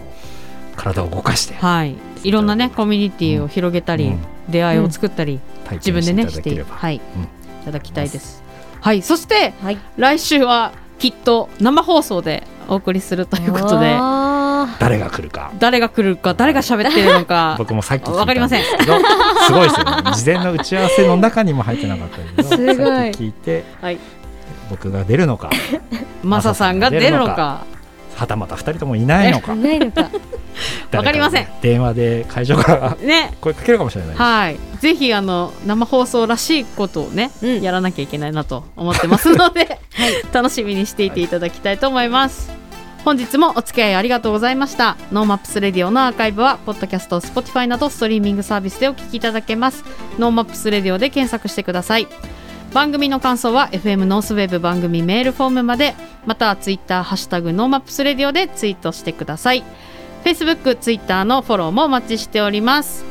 [0.75, 1.55] 体を動かして。
[1.55, 1.95] はい。
[2.23, 4.19] いろんなね、コミュニティを広げたり、うん。
[4.49, 7.01] 出会いを作ったり、体自分でね、験していはい。
[7.15, 7.23] うん。
[7.23, 7.27] い。
[7.65, 8.43] ただきたいです。
[8.81, 9.01] はい。
[9.01, 9.77] そして、はい。
[9.97, 15.51] 来週はきっと生放送でお送りするということで、あ誰が来るか。
[15.59, 18.61] 誰が来るか、誰が喋ってるのか、 僕もさっき聞いたわかりません。
[18.61, 18.99] ですけど
[19.47, 20.11] すごいですよね。
[20.13, 22.87] 事前の打ち合わせの中にも入ってなかったけど すごい。
[23.11, 23.97] 聞いてはい。
[24.69, 25.49] 僕が出るのか
[26.23, 27.65] マサさんが出るのか、
[28.15, 29.51] はたまた2人ともいないのか。
[29.51, 30.09] ーないのか
[30.91, 33.35] わかりません電話で会場からね。
[33.41, 34.59] 声かけるかもしれないはい。
[34.79, 39.79] ぜひ、あの、生放送らしいことをね、うんやらなきゃいけないなと思ってますので、
[40.31, 42.65] 楽しみにしていていただきたいと思います。
[43.03, 44.97] 本日もお付き合いありがとうございました。
[45.11, 49.83] ノーマップスレディオのアーカイブは、ポッドキャスト、Spotify などストリーミングサービスでお聞きいただけます。
[50.17, 52.07] ノーマップスレディオで検索してください。
[52.73, 55.93] 番組の感想は FM ノースウェブ番組メールフォームまで、
[56.25, 59.63] または Twitter、ハッシュタグノーマップスレディオでツイートしてください。
[60.25, 63.05] Facebook、Twitter のフォローもお待ちしております。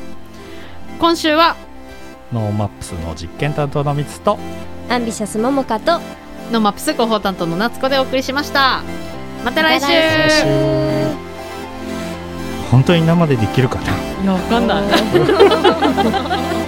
[0.99, 1.55] 今週は
[2.33, 4.37] ノーマップスの実験担当のみつと
[4.89, 5.99] アンビシャスももかと
[6.51, 8.83] ノーマップス広報担当の夏子でお送りしました。
[9.45, 9.87] また来週
[12.69, 13.91] 本当に生でできるかな？
[14.23, 14.83] いや、わかんない。